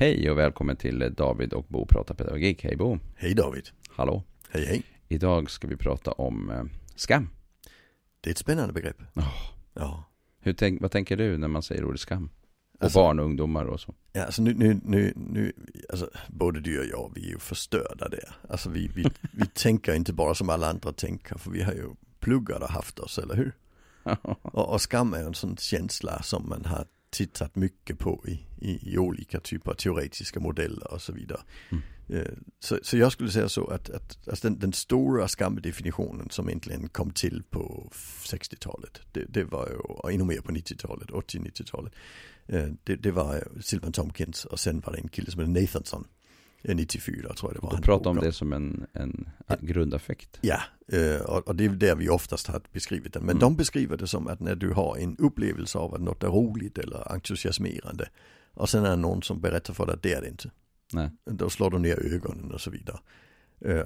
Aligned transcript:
Hej 0.00 0.30
och 0.30 0.38
välkommen 0.38 0.76
till 0.76 1.14
David 1.16 1.52
och 1.52 1.66
Bo 1.68 1.86
pratar 1.86 2.14
pedagogik. 2.14 2.64
Hej 2.64 2.76
Bo. 2.76 2.98
Hej 3.16 3.34
David. 3.34 3.68
Hallå. 3.88 4.22
Hej 4.50 4.66
hej. 4.66 4.82
Idag 5.08 5.50
ska 5.50 5.68
vi 5.68 5.76
prata 5.76 6.12
om 6.12 6.50
eh, 6.50 6.64
skam. 6.96 7.28
Det 8.20 8.30
är 8.30 8.32
ett 8.32 8.38
spännande 8.38 8.72
begrepp. 8.72 8.96
Oh. 9.14 9.32
Ja. 9.74 10.04
Hur 10.40 10.52
tänk, 10.52 10.82
vad 10.82 10.90
tänker 10.90 11.16
du 11.16 11.38
när 11.38 11.48
man 11.48 11.62
säger 11.62 11.84
ordet 11.84 12.00
skam? 12.00 12.30
Och 12.78 12.84
Alltså- 12.84 12.98
barn 12.98 13.18
och 13.18 13.24
ungdomar 13.24 13.64
och 13.64 13.80
så. 13.80 13.94
Ja, 14.12 14.24
alltså 14.24 14.42
nu, 14.42 14.54
nu, 14.54 14.80
nu, 14.84 15.12
nu 15.16 15.52
alltså, 15.90 16.10
både 16.28 16.60
du 16.60 16.80
och 16.80 16.86
jag, 16.86 17.12
vi 17.14 17.26
är 17.26 17.30
ju 17.30 17.38
förstörda 17.38 18.08
där. 18.08 18.34
Alltså 18.50 18.70
vi, 18.70 18.88
vi, 18.88 19.04
vi 19.32 19.46
tänker 19.46 19.94
inte 19.94 20.12
bara 20.12 20.34
som 20.34 20.50
alla 20.50 20.70
andra 20.70 20.92
tänker, 20.92 21.38
för 21.38 21.50
vi 21.50 21.62
har 21.62 21.72
ju 21.72 21.90
pluggat 22.20 22.62
och 22.62 22.70
haft 22.70 22.98
oss, 22.98 23.18
eller 23.18 23.34
hur? 23.34 23.52
Och, 24.42 24.72
och 24.72 24.80
skam 24.80 25.14
är 25.14 25.24
en 25.24 25.34
sån 25.34 25.56
känsla 25.56 26.22
som 26.22 26.48
man 26.48 26.64
har 26.64 26.86
tittat 27.10 27.56
mycket 27.56 27.98
på 27.98 28.24
i, 28.26 28.46
i, 28.60 28.92
i 28.92 28.98
olika 28.98 29.40
typer 29.40 29.70
av 29.70 29.74
teoretiska 29.74 30.40
modeller 30.40 30.92
och 30.92 31.02
så 31.02 31.12
vidare. 31.12 31.40
Mm. 31.70 31.82
Eh, 32.08 32.32
Så, 32.58 32.78
så 32.82 32.96
jag 32.96 33.12
skulle 33.12 33.30
säga 33.30 33.48
så 33.48 33.66
att, 33.66 33.90
att 33.90 34.28
alltså 34.28 34.48
den, 34.48 34.58
den 34.58 34.72
stora 34.72 35.28
skambedefinitionen 35.28 36.30
som 36.30 36.48
egentligen 36.48 36.88
kom 36.88 37.10
till 37.10 37.42
på 37.50 37.90
60-talet, 38.24 39.00
det, 39.12 39.24
det 39.28 39.44
var 39.44 39.68
ju, 39.68 39.76
och 39.76 40.12
ännu 40.12 40.24
mer 40.24 40.40
på 40.40 40.52
90-talet, 40.52 41.08
80-90-talet, 41.08 41.92
eh, 42.46 42.68
det, 42.84 42.96
det 42.96 43.10
var 43.10 43.48
Silvan 43.60 43.92
Tompkins 43.92 44.44
och 44.44 44.60
sen 44.60 44.80
var 44.80 44.92
det 44.92 44.98
en 44.98 45.08
kille 45.08 45.30
som 45.30 45.40
hette 45.40 45.60
Nathanson, 45.60 46.04
94 46.62 47.34
tror 47.34 47.52
jag 47.52 47.62
det 47.62 47.66
var. 47.66 47.76
Du 47.76 47.82
pratar 47.82 48.10
om 48.10 48.16
det 48.16 48.32
som 48.32 48.52
en, 48.52 48.86
en 48.92 49.26
grundaffekt. 49.60 50.38
Ja, 50.40 50.60
eh, 50.92 51.20
och, 51.20 51.56
det 51.56 51.64
är 51.64 51.68
där 51.68 51.96
vi 51.96 52.08
oftast 52.08 52.46
har 52.46 52.60
beskrivit 52.72 53.12
den. 53.12 53.22
Men 53.22 53.30
Mm. 53.30 53.40
de 53.40 53.56
beskriver 53.56 53.96
det 53.96 54.06
som 54.06 54.26
att 54.26 54.40
när 54.40 54.54
du 54.54 54.72
har 54.72 54.96
en 54.96 55.16
upplevelse 55.16 55.78
av 55.78 55.94
att 55.94 56.00
något 56.00 56.22
är 56.24 56.28
roligt 56.28 56.78
eller 56.78 57.12
entusiasmerande 57.12 58.08
och 58.54 58.68
sen 58.68 58.84
är 58.84 58.90
det 58.90 58.96
någon 58.96 59.22
som 59.22 59.40
berättar 59.40 59.74
för 59.74 59.86
dig 59.86 59.94
att 59.94 60.02
det 60.02 60.12
är 60.12 60.20
det 60.22 60.28
inte. 60.28 60.50
Nej. 60.92 61.10
Då 61.24 61.50
slår 61.50 61.70
du 61.70 61.78
ner 61.78 62.14
ögonen 62.14 62.52
och 62.52 62.60
så 62.60 62.70
vidare. 62.70 62.98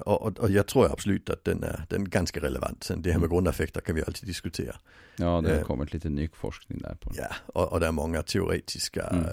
Och, 0.05 0.21
och, 0.21 0.39
och 0.39 0.51
jag 0.51 0.67
tror 0.67 0.91
absolut 0.91 1.29
att 1.29 1.43
den 1.43 1.63
är, 1.63 1.85
den 1.89 2.01
är 2.01 2.05
ganska 2.05 2.39
relevant. 2.41 2.83
Sen 2.83 3.01
det 3.01 3.11
här 3.11 3.19
med 3.19 3.25
Mm. 3.25 3.35
grundaffekter 3.35 3.81
kan 3.81 3.95
vi 3.95 4.03
alltid 4.07 4.27
diskutera. 4.29 4.75
Ja, 5.17 5.41
det 5.41 5.49
har 5.49 5.57
Eh. 5.57 5.63
kommit 5.63 5.93
lite 5.93 6.09
ny 6.09 6.29
forskning 6.33 6.79
där 6.81 6.95
på 6.95 7.11
Ja, 7.17 7.27
och, 7.45 7.71
och 7.73 7.79
det 7.79 7.87
är 7.87 7.91
många 7.91 8.23
teoretiska, 8.23 9.03
Mm. 9.03 9.25
eh, 9.25 9.31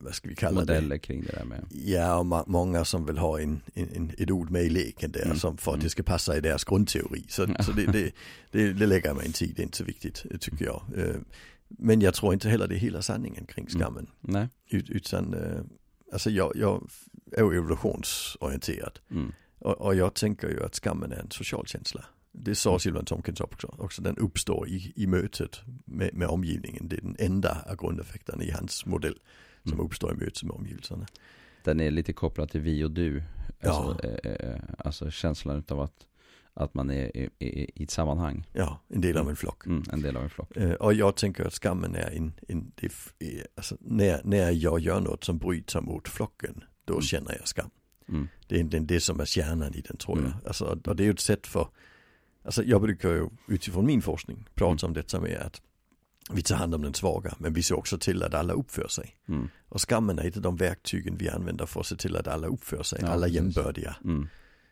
vad 0.00 0.14
ska 0.14 0.28
vi 0.28 0.34
kalla 0.34 0.60
modeller 0.60 0.88
det? 0.88 0.98
kring 0.98 1.22
det 1.22 1.32
där 1.32 1.44
med. 1.44 1.64
Ja, 1.70 2.18
och 2.18 2.24
ma- 2.26 2.44
många 2.46 2.84
som 2.84 3.06
vill 3.06 3.18
ha 3.18 3.40
en, 3.40 3.60
en, 3.74 3.88
en, 3.96 4.10
ett 4.18 4.30
ord 4.30 4.50
med 4.50 4.62
i 4.64 4.70
leken 4.70 5.12
där 5.12 5.24
Mm. 5.24 5.36
som 5.36 5.56
för 5.56 5.70
att 5.70 5.74
Mm. 5.74 5.84
det 5.84 5.90
ska 5.90 6.02
passa 6.02 6.36
i 6.36 6.40
deras 6.40 6.64
grundteori. 6.64 7.24
Så, 7.28 7.46
så 7.60 7.72
det, 7.72 7.86
det, 7.86 8.10
det, 8.50 8.72
det 8.72 8.86
lägger 8.86 9.14
man 9.14 9.24
inte 9.24 9.44
i, 9.44 9.52
det 9.52 9.62
är 9.62 9.64
inte 9.64 9.76
så 9.78 9.84
viktigt 9.84 10.24
tycker 10.40 10.64
jag. 10.64 10.82
Eh, 10.96 11.14
Men 11.68 12.00
jag 12.00 12.14
tror 12.14 12.32
inte 12.34 12.48
heller 12.48 12.68
det 12.68 12.74
är 12.74 12.78
hela 12.78 13.02
sanningen 13.02 13.46
kring 13.46 13.66
Mm. 13.70 13.80
skammen. 13.80 14.06
Nej. 14.20 14.48
Ut, 14.70 14.90
utan, 14.90 15.34
eh, 15.34 15.60
alltså 16.12 16.30
jag, 16.30 16.52
jag 16.56 16.88
är 17.32 17.42
evolutionsorienterad. 17.54 18.98
Mm. 19.10 19.32
Och, 19.58 19.80
och 19.80 19.94
jag 19.94 20.14
tänker 20.14 20.48
ju 20.48 20.64
att 20.64 20.74
skammen 20.74 21.12
är 21.12 21.16
en 21.16 21.30
social 21.30 21.66
känsla. 21.66 22.04
Det 22.32 22.54
sa 22.54 22.78
Silvan 22.78 23.04
Tomkins 23.04 23.40
också, 23.40 23.74
också. 23.78 24.02
Den 24.02 24.16
uppstår 24.18 24.68
i, 24.68 24.92
i 24.96 25.06
mötet 25.06 25.60
med, 25.84 26.14
med 26.14 26.28
omgivningen. 26.28 26.88
Det 26.88 26.96
är 26.96 27.00
den 27.00 27.16
enda 27.18 27.64
av 27.70 27.76
grundeffekterna 27.76 28.44
i 28.44 28.50
hans 28.50 28.86
modell 28.86 29.18
som 29.62 29.72
Mm. 29.72 29.86
uppstår 29.86 30.12
i 30.12 30.16
mötet 30.16 30.42
med 30.42 30.52
omgivelserna. 30.56 31.06
Den 31.64 31.80
är 31.80 31.90
lite 31.90 32.12
kopplad 32.12 32.50
till 32.50 32.60
vi 32.60 32.84
och 32.84 32.90
du. 32.90 33.22
Ja. 33.60 33.70
Alltså, 33.70 34.06
eh, 34.06 34.32
eh, 34.32 34.60
alltså 34.78 35.10
känslan 35.10 35.64
av 35.68 35.80
att, 35.80 36.06
att 36.58 36.74
man 36.74 36.90
är 36.90 37.16
i, 37.16 37.30
i, 37.38 37.70
i 37.74 37.82
ett 37.84 37.90
sammanhang. 37.90 38.46
Ja, 38.52 38.80
en 38.88 39.00
del 39.00 39.16
av 39.16 39.28
en 39.30 39.36
flock. 39.36 39.66
Mm, 39.66 39.82
en 39.92 40.02
del 40.02 40.16
av 40.16 40.22
en 40.22 40.30
flock. 40.30 40.56
Eh, 40.56 40.72
och 40.72 40.94
jag 40.94 41.16
tänker 41.16 41.44
att 41.44 41.52
skammen 41.54 41.94
är 41.94 42.10
en, 42.16 42.32
en 42.48 42.72
det, 42.74 42.86
är 43.18 43.46
alltså, 43.54 43.76
när, 43.80 44.20
när 44.24 44.50
jag 44.50 44.80
gör 44.80 45.00
något 45.00 45.24
som 45.24 45.38
bryter 45.38 45.80
mot 45.80 46.08
flocken, 46.08 46.64
då 46.84 46.92
Mm. 46.94 47.02
känner 47.02 47.36
jag 47.38 47.48
skam. 47.48 47.70
Mm. 48.08 48.28
Det 48.46 48.54
är 48.54 48.58
egentligen 48.58 48.86
det 48.86 49.00
som 49.00 49.20
är 49.20 49.24
kärnan 49.24 49.74
i 49.74 49.80
den 49.80 49.96
tror 49.96 50.18
jag. 50.18 50.26
Mm. 50.26 50.38
Alltså, 50.46 50.64
och 50.86 50.96
det 50.96 51.02
är 51.02 51.04
ju 51.04 51.10
ett 51.10 51.20
sätt 51.20 51.46
för, 51.46 51.68
alltså 52.44 52.62
jag 52.64 52.80
brukar 52.82 53.08
ju 53.10 53.28
utifrån 53.48 53.86
min 53.86 54.02
forskning 54.02 54.48
prata 54.54 54.86
om 54.86 54.92
detta 54.92 55.20
med 55.20 55.36
att 55.40 55.62
vi 56.32 56.42
tar 56.42 56.56
hand 56.56 56.74
om 56.74 56.82
den 56.82 56.94
svaga, 56.94 57.34
men 57.38 57.52
vi 57.52 57.62
ser 57.62 57.78
också 57.78 57.98
till 57.98 58.22
att 58.22 58.34
alla 58.34 58.52
uppför 58.52 58.88
sig. 58.88 59.16
Mm. 59.28 59.48
Och 59.68 59.80
skammen 59.88 60.18
är 60.18 60.24
ett 60.28 60.36
av 60.36 60.42
de 60.42 60.56
verktygen 60.56 61.16
vi 61.16 61.28
använder 61.28 61.66
för 61.66 61.80
att 61.80 61.86
se 61.86 61.96
till 61.96 62.16
att 62.16 62.28
alla 62.28 62.46
uppför 62.46 62.82
sig, 62.82 62.98
Ja, 63.02 63.08
alla 63.08 63.26
precis. 63.26 63.36
jämbördiga. 63.36 63.96
Mm. 64.04 64.28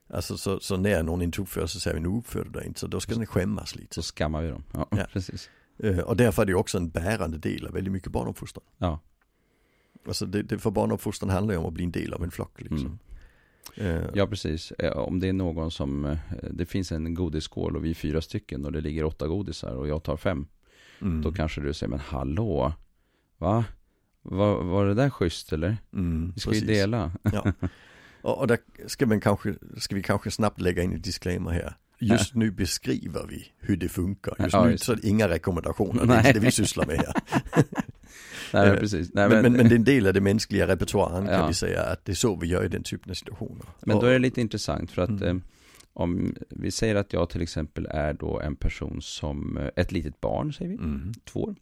Alltså 0.09 0.37
så, 0.37 0.61
så 0.61 0.77
när 0.77 1.03
någon 1.03 1.22
inte 1.22 1.43
uppför 1.43 1.67
sig 1.67 1.81
säger 1.81 1.94
vi 1.97 2.03
nu 2.03 2.19
uppför 2.19 2.44
du 2.44 2.50
dig 2.50 2.67
inte, 2.67 2.81
så 2.81 2.87
då 2.87 3.00
ska 3.00 3.15
den 3.15 3.27
skämmas 3.27 3.77
lite. 3.77 3.94
Så 3.94 4.03
skammar 4.03 4.43
vi 4.43 4.49
dem. 4.49 4.62
Ja, 4.75 4.89
Ja. 4.91 5.06
precis. 5.12 5.50
Eh, 5.78 5.99
och 5.99 6.17
därför 6.17 6.43
är 6.43 6.47
det 6.47 6.53
ju 6.53 6.56
också 6.59 6.78
en 6.78 6.89
bärande 6.89 7.39
del 7.39 7.67
av 7.67 7.72
väldigt 7.72 7.93
mycket 7.93 8.12
barnuppfostran. 8.12 8.65
Ja. 8.78 9.00
Alltså 10.06 10.27
det, 10.27 10.43
det 10.43 10.59
för 10.59 10.71
barnuppfostran 10.71 11.31
handlar 11.31 11.55
ju 11.55 11.59
om 11.61 11.66
att 11.66 11.72
bli 11.72 11.84
en 11.84 11.91
del 11.91 12.12
av 12.12 12.22
en 12.25 12.31
flock 12.31 12.61
liksom. 12.61 12.99
Eh, 13.77 14.00
Ja, 14.15 14.27
precis. 14.27 14.71
Eh, 14.72 14.93
Om 14.99 15.21
det 15.21 15.28
är 15.28 15.33
någon 15.33 15.71
som, 15.71 16.16
det 16.50 16.66
finns 16.66 16.93
en 16.93 17.15
godisskål 17.15 17.77
och 17.77 17.84
vi 17.84 17.91
är 17.91 17.95
fyra 17.95 18.21
stycken 18.21 18.65
och 18.65 18.72
det 18.72 18.81
ligger 18.81 19.05
åtta 19.05 19.27
godisar 19.27 19.75
och 19.75 19.89
jag 19.89 20.03
tar 20.03 20.16
fem. 20.16 20.47
mm, 21.00 21.22
Då 21.22 21.33
kanske 21.33 21.61
du 21.61 21.72
säger, 21.75 21.91
men 21.91 21.99
hallå, 22.00 22.72
va? 23.39 23.65
Var, 24.22 24.62
var 24.65 24.87
det 24.87 24.95
där 24.95 25.11
schysst 25.11 25.53
eller? 25.53 25.77
mm, 25.93 26.33
Vi 26.34 26.41
ska 26.41 26.50
ju 26.50 26.61
precis. 26.61 26.69
dela. 26.77 27.12
Ja. 27.22 27.53
Och, 28.26 28.38
och 28.38 28.47
där 28.47 28.59
ska, 28.87 29.06
man 29.06 29.20
kanske, 29.20 29.54
ska 29.78 29.94
vi 29.94 30.03
kanske 30.03 30.31
snabbt 30.31 30.60
lägga 30.60 30.82
in 30.82 30.92
en 30.92 31.00
disclaimer 31.00 31.50
här. 31.50 31.75
Just 32.00 32.34
nu 32.34 32.50
beskriver 32.50 33.26
vi 33.26 33.53
hur 33.59 33.76
det 33.76 33.88
funkar. 33.88 34.34
Just 34.38 34.53
Ja, 34.53 34.64
nu 34.64 34.70
just 34.70 34.84
så 34.84 34.92
är 34.92 34.97
det 34.97 35.09
inga 35.09 35.28
rekommendationer, 35.28 36.06
det 36.06 36.14
är 36.14 36.22
Nej. 36.22 36.32
det 36.32 36.41
vi 36.41 36.50
sysslar 36.50 36.86
med 36.86 36.97
här. 36.97 37.15
Nej, 38.53 38.66
men 38.66 38.75
Eh, 38.75 38.81
precis. 38.81 39.10
Nej, 39.15 39.28
men, 39.28 39.42
men, 39.42 39.53
men 39.53 39.69
det 39.69 39.75
är 39.75 39.76
en 39.76 39.84
del 39.84 40.06
av 40.06 40.15
det 40.15 40.20
mänskliga 40.20 40.66
repertoaren 40.66 41.26
kan 41.26 41.34
Ja. 41.41 41.47
vi 41.47 41.54
säga, 41.54 41.82
att 41.82 42.04
det 42.04 42.12
är 42.12 42.16
så 42.16 42.36
vi 42.36 42.47
gör 42.47 42.65
i 42.65 42.69
den 42.69 42.82
typen 42.82 43.10
av 43.10 43.15
situationer. 43.15 43.65
Men 43.81 43.98
då 43.98 44.06
är 44.06 44.12
det 44.12 44.19
lite 44.19 44.41
intressant 44.41 44.91
för 44.91 45.03
att 45.03 45.09
Mm. 45.09 45.36
eh, 45.36 45.42
om 45.92 46.34
vi 46.50 46.70
säger 46.70 46.94
att 46.94 47.12
jag 47.12 47.31
till 47.31 47.42
exempel 47.42 47.86
är 47.91 48.12
då 48.12 48.41
en 48.41 48.56
person 48.56 49.03
som, 49.03 49.56
eh, 49.59 49.69
ett 49.76 49.92
litet 49.92 50.20
barn 50.20 50.53
säger 50.53 50.70
vi, 50.70 50.76
Mm. 50.76 51.12
två 51.25 51.41
år. 51.42 51.54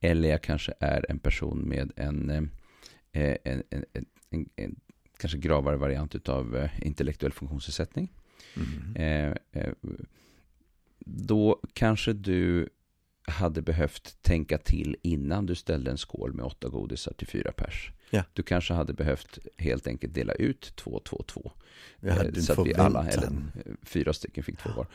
Eller 0.00 0.28
jag 0.28 0.42
kanske 0.42 0.72
är 0.80 1.06
en 1.10 1.18
person 1.18 1.58
med 1.68 1.92
en, 1.96 2.30
en, 2.30 2.50
en, 3.12 3.62
en, 4.30 4.46
en 4.56 4.76
kanske 5.22 5.38
gravare 5.38 5.76
variant 5.76 6.14
utav 6.14 6.56
eh, 6.56 6.70
intellektuell 6.86 7.32
funktionsnedsättning. 7.32 8.12
Mm. 8.56 8.96
Eh, 8.96 9.36
eh, 9.62 9.72
då 11.06 11.60
kanske 11.72 12.12
du 12.12 12.68
hade 13.24 13.62
behövt 13.62 14.22
tänka 14.22 14.58
till 14.58 14.96
innan 15.02 15.46
du 15.46 15.54
ställde 15.54 15.90
en 15.90 15.98
skål 15.98 16.32
med 16.32 16.44
åtta 16.44 16.68
godisar 16.68 17.12
till 17.12 17.26
fyra 17.26 17.52
pers. 17.52 17.92
Ja. 18.10 18.24
Du 18.32 18.42
kanske 18.42 18.74
hade 18.74 18.92
behövt 18.92 19.38
helt 19.58 19.86
enkelt 19.86 20.14
dela 20.14 20.32
ut 20.32 20.72
två, 20.76 21.00
två, 21.04 21.24
två. 21.26 21.52
Så 22.40 22.52
att 22.52 22.66
vi 22.66 22.74
alla, 22.74 23.06
eller 23.06 23.32
fyra 23.82 24.12
stycken 24.12 24.44
fick 24.44 24.58
två 24.58 24.70
var. 24.76 24.86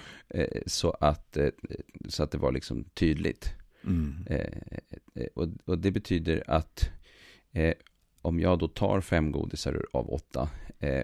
Så 0.66 0.92
att, 0.92 1.38
så 2.08 2.24
att 2.24 2.32
det 2.32 2.38
var 2.38 2.52
liksom 2.52 2.84
tydligt. 2.84 3.54
Mm. 3.84 4.26
Och, 5.34 5.48
och 5.66 5.78
det 5.78 5.92
betyder 5.92 6.44
att 6.48 6.90
om 8.28 8.40
jag 8.40 8.60
då 8.60 8.68
tar 8.68 9.02
fem 9.02 9.32
godisar 9.32 9.86
av 9.94 10.10
åtta 10.14 10.50
eh, 10.80 11.04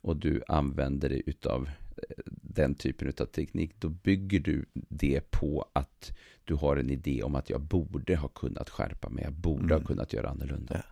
och 0.00 0.16
du 0.16 0.42
använder 0.48 1.08
det 1.08 1.30
utav 1.30 1.68
eh, 1.96 2.02
den 2.26 2.74
typen 2.74 3.12
av 3.20 3.24
teknik, 3.26 3.74
då 3.78 3.88
bygger 3.88 4.40
du 4.40 4.64
det 4.72 5.30
på 5.30 5.66
att 5.72 6.12
du 6.44 6.54
har 6.54 6.76
en 6.76 6.90
idé 6.90 7.22
om 7.22 7.34
att 7.34 7.50
jag 7.50 7.60
borde 7.60 8.16
ha 8.16 8.28
kunnat 8.28 8.70
skärpa 8.70 9.08
mig, 9.08 9.24
jag 9.24 9.32
borde 9.32 9.64
Mm. 9.64 9.80
ha 9.80 9.86
kunnat 9.86 10.12
göra 10.12 10.28
annorlunda. 10.28 10.74
Ja. 10.74 10.82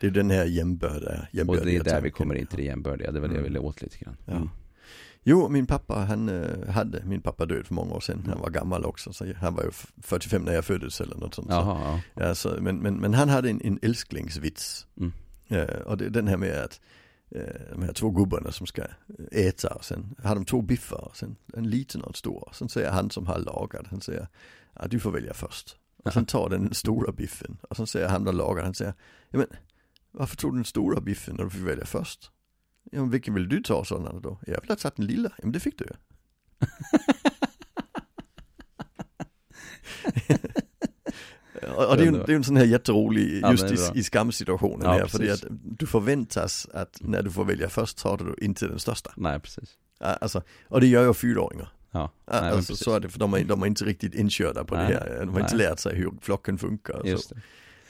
Det 0.00 0.06
är 0.06 0.10
den 0.10 0.30
här 0.30 0.44
jämbördiga, 0.44 1.44
och 1.48 1.56
det 1.56 1.76
är 1.76 1.84
där 1.84 2.00
vi 2.00 2.10
kommer 2.10 2.34
in 2.34 2.46
till 2.46 2.58
det 2.58 2.64
jämbördiga, 2.64 3.10
det 3.12 3.20
var 3.20 3.28
det 3.28 3.34
jag 3.34 3.40
Mm. 3.40 3.52
ville 3.52 3.58
åt 3.58 3.82
lite 3.82 3.98
grann. 3.98 4.16
Ja. 4.24 4.32
Mm. 4.36 4.48
Jo, 5.22 5.48
min 5.48 5.66
pappa 5.66 5.94
han 5.98 6.28
eh, 6.28 6.68
hade, 6.68 7.04
min 7.04 7.20
pappa 7.20 7.46
död 7.46 7.66
för 7.66 7.74
många 7.74 7.94
år 7.94 8.00
sedan, 8.00 8.24
han 8.28 8.40
var 8.40 8.50
gammal 8.50 8.84
också, 8.84 9.12
så 9.12 9.32
han 9.36 9.54
var 9.54 9.62
ju 9.62 9.68
f- 9.68 9.92
45 10.02 10.42
när 10.42 10.52
jag 10.52 10.64
föddes 10.64 11.00
eller 11.00 11.16
något 11.16 11.34
sånt. 11.34 11.48
Så, 11.48 11.52
Jaha, 11.54 12.00
ja. 12.16 12.26
ja, 12.26 12.34
så, 12.34 12.56
men, 12.60 12.76
men, 12.78 12.94
men 12.96 13.14
han 13.14 13.28
hade 13.28 13.50
en, 13.50 13.60
en 13.64 13.78
älsklingsvits. 13.82 14.86
Mm. 15.00 15.12
Eh, 15.48 15.80
och 15.80 15.96
det 15.96 16.08
den 16.08 16.28
här 16.28 16.36
med 16.36 16.64
att 16.64 16.80
eh, 17.30 17.42
de 17.72 17.82
här 17.82 17.92
två 17.92 18.10
gubbarna 18.10 18.52
som 18.52 18.66
ska 18.66 18.82
äta 19.32 19.68
och 19.74 19.84
sen 19.84 20.14
har 20.24 20.34
de 20.34 20.44
två 20.44 20.62
biffar 20.62 21.04
och 21.08 21.16
sen 21.16 21.36
en 21.54 21.70
liten 21.70 22.00
och 22.02 22.08
en 22.08 22.14
stor. 22.14 22.48
Sen 22.52 22.68
säger 22.68 22.90
han 22.90 23.10
som 23.10 23.26
har 23.26 23.38
lagat, 23.38 23.86
han 23.90 24.00
säger, 24.00 24.26
ja, 24.74 24.86
du 24.88 25.00
får 25.00 25.10
välja 25.10 25.34
först. 25.34 25.76
Och 26.04 26.12
sen 26.12 26.26
tar 26.26 26.48
den 26.48 26.74
stora 26.74 27.12
biffen 27.12 27.56
och 27.70 27.76
sen 27.76 27.86
säger 27.86 28.08
han 28.08 28.24
som 28.26 28.36
lagar, 28.36 28.64
han 28.64 28.74
säger, 28.74 28.94
ja 29.30 29.38
men 29.38 29.46
varför 30.12 30.36
tog 30.36 30.52
du 30.52 30.56
den 30.58 30.64
stora 30.64 31.00
biffen 31.00 31.36
när 31.36 31.44
du 31.44 31.50
fick 31.50 31.62
välja 31.62 31.84
först? 31.86 32.30
Ja 32.92 33.04
vilken 33.04 33.34
vill 33.34 33.48
du 33.48 33.62
ta 33.62 33.84
sådana 33.84 34.20
då? 34.20 34.38
Jag 34.46 34.60
vill 34.60 34.70
ha 34.70 34.76
tagit 34.76 34.96
den 34.96 35.06
lilla, 35.06 35.28
ja 35.28 35.42
men 35.42 35.52
det 35.52 35.60
fick 35.60 35.78
du 35.78 35.84
ju. 35.84 35.94
Och 41.76 41.96
det 41.96 42.02
är, 42.02 42.06
ju, 42.06 42.10
det 42.12 42.22
är 42.22 42.28
ju 42.28 42.36
en 42.36 42.44
sån 42.44 42.56
här 42.56 42.64
jätterolig, 42.64 43.40
Ja, 43.42 43.50
just 43.50 43.94
i, 43.94 43.98
i 43.98 44.02
skamsituationen 44.02 44.80
Ja, 44.84 44.92
här, 44.92 45.06
för 45.06 45.18
det 45.18 45.28
är 45.28 45.32
att 45.32 45.44
du 45.50 45.86
förväntas 45.86 46.68
att 46.74 46.98
när 47.00 47.22
du 47.22 47.30
får 47.30 47.44
välja 47.44 47.68
först 47.68 47.98
tar 47.98 48.16
du 48.16 48.44
inte 48.44 48.66
den 48.66 48.78
största. 48.78 49.12
Nej, 49.16 49.40
precis. 49.40 49.76
Alltså, 50.00 50.42
och 50.68 50.80
det 50.80 50.86
gör 50.86 51.06
ju 51.06 51.14
fyraåringar. 51.14 51.72
Ja, 51.90 52.10
nej, 52.30 52.50
alltså, 52.50 52.76
så 52.76 52.94
är 52.94 53.00
det, 53.00 53.08
för 53.08 53.18
de 53.18 53.34
är, 53.34 53.44
de 53.44 53.62
är 53.62 53.66
inte 53.66 53.84
riktigt 53.84 54.14
inkörda 54.14 54.64
på 54.64 54.74
Nej, 54.74 54.88
det 54.88 54.94
här. 54.94 55.20
De 55.20 55.32
har 55.32 55.40
inte 55.40 55.56
nej. 55.56 55.66
lärt 55.66 55.78
sig 55.78 55.96
hur 55.96 56.12
flocken 56.20 56.58
funkar. 56.58 57.02
Just 57.04 57.28
Så. 57.28 57.34
det. 57.34 57.40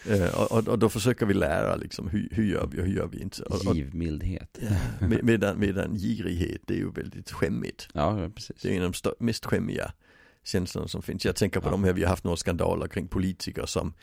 Eh, 0.06 0.41
och, 0.41 0.53
och, 0.53 0.69
och, 0.69 0.79
då 0.79 0.89
försöker 0.89 1.27
vi 1.27 1.35
lära 1.35 1.77
liksom, 1.77 2.09
hur, 2.09 2.29
hur 2.33 2.45
gör 2.45 2.67
vi 2.73 2.81
och 2.81 2.85
hur 2.85 2.93
gör 2.93 3.06
vi 3.06 3.23
inte. 3.23 3.43
Och, 3.43 3.77
Givmildhet. 3.77 4.59
Ja, 4.61 5.06
med, 5.06 5.25
medan, 5.25 5.61
medan 5.61 5.95
girighet, 5.95 6.61
det 6.67 6.75
är 6.75 6.79
ju 6.79 6.91
väldigt 6.91 7.31
skämmigt. 7.31 7.89
Ja, 7.95 8.31
precis. 8.35 8.62
Det 8.62 8.69
är 8.69 8.77
en 8.77 8.85
av 8.85 8.95
de 9.03 9.12
mest 9.19 9.45
skämmiga 9.45 9.93
känslorna 10.45 10.89
som 10.89 11.03
finns. 11.03 11.25
Jag 11.25 11.37
tänker 11.37 11.61
på 11.61 11.67
ja. 11.67 11.71
de 11.71 11.85
här, 11.85 11.93
vi 11.93 12.03
har 12.03 12.11
haft 12.11 12.25
några 12.25 12.37
skandaler 12.37 12.89
kring 12.89 13.09
politiker 13.09 13.67
som 13.67 13.95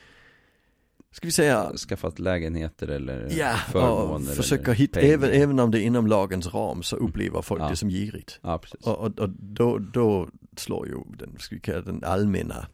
Ska 1.11 1.27
vi 1.27 1.31
säga 1.31 1.71
Skaffat 1.77 2.19
lägenheter 2.19 2.87
eller 2.87 3.37
ja, 3.39 3.55
förmåner 3.71 4.29
och 4.29 4.35
försöker 4.35 4.73
hitta, 4.73 4.99
även, 4.99 5.29
även 5.31 5.59
om 5.59 5.71
det 5.71 5.79
är 5.79 5.81
inom 5.81 6.07
lagens 6.07 6.53
ram 6.53 6.83
så 6.83 6.95
upplever 6.95 7.41
folk 7.41 7.61
ja. 7.61 7.69
det 7.69 7.75
som 7.75 7.89
girigt. 7.89 8.39
Ja, 8.41 8.57
precis. 8.57 8.87
Och, 8.87 8.99
och, 8.99 9.19
och, 9.19 9.29
då, 9.29 9.77
då 9.77 10.27
slår 10.57 10.87
ju 10.87 10.95
den, 11.17 11.35
ska 11.39 11.55
vi 11.55 11.61
kalla 11.61 11.81
den 11.81 12.03
allmänna 12.03 12.67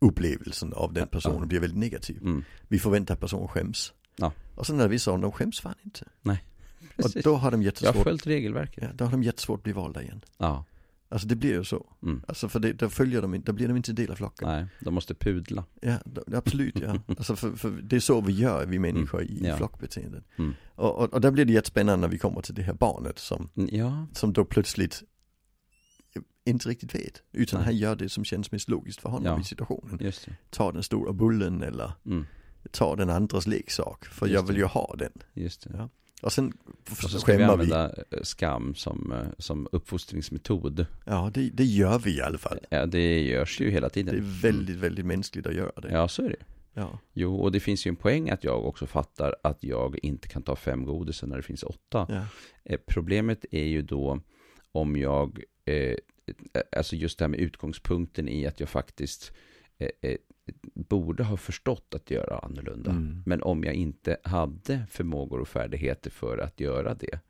upplevelsen 0.00 0.72
av 0.72 0.92
den 0.92 1.08
personen 1.08 1.48
blir 1.48 1.60
väldigt 1.60 1.78
negativ. 1.78 2.22
Mm. 2.22 2.44
Vi 2.68 2.78
förväntar 2.78 3.14
att 3.14 3.20
personen 3.20 3.48
skäms. 3.48 3.92
Ja. 4.16 4.32
Och 4.54 4.66
sen 4.66 4.76
när 4.76 4.88
vi 4.88 4.98
sa, 4.98 5.16
de 5.16 5.32
skäms 5.32 5.60
fan 5.60 5.74
inte. 5.84 6.08
Nej. 6.22 6.44
Precis. 6.96 7.16
Och 7.16 7.22
då 7.22 7.36
har 7.36 7.50
de 7.50 7.62
jättesvårt. 7.62 7.94
Jag 7.94 7.98
har 7.98 8.04
följt 8.04 8.26
regelverket. 8.26 8.84
Ja, 8.84 8.90
då 8.94 9.04
har 9.04 9.10
de 9.10 9.22
jättesvårt 9.22 9.58
att 9.58 9.64
bli 9.64 9.72
valda 9.72 10.02
igen. 10.02 10.24
Ja. 10.38 10.64
Alltså 11.12 11.28
det 11.28 11.36
blir 11.36 11.50
ju 11.50 11.64
så. 11.64 11.86
Mm. 12.02 12.22
Alltså 12.28 12.48
för 12.48 12.60
det, 12.60 12.72
då 12.72 12.88
följer 12.88 13.22
de 13.22 13.34
inte, 13.34 13.46
då 13.46 13.56
blir 13.56 13.68
de 13.68 13.76
inte 13.76 13.92
del 13.92 14.10
av 14.10 14.14
flocken. 14.14 14.48
Nej, 14.48 14.66
de 14.80 14.94
måste 14.94 15.14
pudla. 15.14 15.64
Ja, 15.80 15.96
då, 16.04 16.36
absolut 16.36 16.80
ja. 16.80 16.96
alltså 17.08 17.36
för, 17.36 17.52
för, 17.52 17.70
det 17.70 17.96
är 17.96 18.00
så 18.00 18.20
vi 18.20 18.32
gör, 18.32 18.66
vi 18.66 18.78
människor 18.78 19.22
mm. 19.22 19.32
i 19.32 19.48
ja. 19.48 19.56
flockbeteendet. 19.56 20.24
Mm. 20.38 20.54
Och, 20.74 20.98
och, 20.98 21.14
och 21.14 21.20
där 21.20 21.30
blir 21.30 21.44
det 21.44 21.52
jättespännande 21.52 22.06
när 22.06 22.12
vi 22.12 22.18
kommer 22.18 22.40
till 22.40 22.54
det 22.54 22.62
här 22.62 22.74
barnet 22.74 23.18
som, 23.18 23.48
mm, 23.56 23.68
ja. 23.72 24.06
som 24.12 24.32
då 24.32 24.44
plötsligt 24.44 25.02
inte 26.50 26.68
riktigt 26.68 26.94
vet. 26.94 27.22
Utan 27.32 27.60
Nej. 27.60 27.64
han 27.64 27.76
gör 27.76 27.96
det 27.96 28.08
som 28.08 28.24
känns 28.24 28.52
mest 28.52 28.68
logiskt 28.68 29.00
för 29.00 29.08
honom 29.08 29.26
ja. 29.26 29.40
i 29.40 29.44
situationen. 29.44 29.98
Just 30.00 30.24
det. 30.24 30.32
Ta 30.50 30.72
den 30.72 30.82
stora 30.82 31.12
bullen 31.12 31.62
eller 31.62 31.92
mm. 32.06 32.26
ta 32.70 32.96
den 32.96 33.10
andras 33.10 33.46
leksak. 33.46 34.04
För 34.04 34.26
Just 34.26 34.34
jag 34.34 34.46
vill 34.46 34.56
ju 34.56 34.64
ha 34.64 34.94
den. 34.98 35.12
Just 35.34 35.62
det. 35.62 35.70
Ja. 35.76 35.88
Och 36.22 36.32
sen 36.32 36.52
och 36.90 37.10
så 37.10 37.20
ska 37.20 37.36
vi 37.36 37.42
använda 37.42 37.92
vi. 38.10 38.16
Eh, 38.16 38.22
skam 38.22 38.74
som, 38.74 39.12
eh, 39.12 39.28
som 39.38 39.68
uppfostringsmetod. 39.72 40.86
Ja, 41.04 41.30
det, 41.34 41.50
det 41.50 41.64
gör 41.64 41.98
vi 41.98 42.16
i 42.16 42.22
alla 42.22 42.38
fall. 42.38 42.58
Ja, 42.70 42.86
det 42.86 43.22
görs 43.22 43.60
ju 43.60 43.70
hela 43.70 43.88
tiden. 43.88 44.14
Det 44.14 44.20
är 44.20 44.42
väldigt, 44.42 44.76
väldigt 44.76 45.06
mänskligt 45.06 45.46
att 45.46 45.54
göra 45.54 45.80
det. 45.80 45.92
Ja, 45.92 46.08
så 46.08 46.22
är 46.24 46.28
det. 46.28 46.44
Ja. 46.74 46.98
Jo, 47.12 47.36
och 47.36 47.52
det 47.52 47.60
finns 47.60 47.86
ju 47.86 47.88
en 47.88 47.96
poäng 47.96 48.30
att 48.30 48.44
jag 48.44 48.64
också 48.64 48.86
fattar 48.86 49.36
att 49.42 49.64
jag 49.64 49.98
inte 50.02 50.28
kan 50.28 50.42
ta 50.42 50.56
fem 50.56 50.84
godisar 50.84 51.26
när 51.26 51.36
det 51.36 51.42
finns 51.42 51.62
åtta. 51.62 52.06
Ja. 52.08 52.24
Eh, 52.64 52.80
problemet 52.86 53.44
är 53.50 53.64
ju 53.64 53.82
då 53.82 54.20
om 54.72 54.96
jag, 54.96 55.42
eh, 55.64 55.96
alltså 56.76 56.96
just 56.96 57.18
det 57.18 57.24
här 57.24 57.28
med 57.28 57.40
utgångspunkten 57.40 58.28
i 58.28 58.46
att 58.46 58.60
jag 58.60 58.68
faktiskt 58.68 59.32
eh, 59.78 59.88
eh 60.00 60.16
borde 60.74 61.24
ha 61.24 61.36
förstått 61.36 61.94
att 61.94 62.10
göra 62.10 62.38
annorlunda. 62.38 62.90
Mm. 62.90 63.22
Men 63.26 63.42
om 63.42 63.64
jag 63.64 63.74
inte 63.74 64.16
hade 64.24 64.86
förmågor 64.90 65.40
och 65.40 65.48
färdigheter 65.48 66.10
för 66.10 66.38
att 66.38 66.60
göra 66.60 66.94
det, 66.94 67.20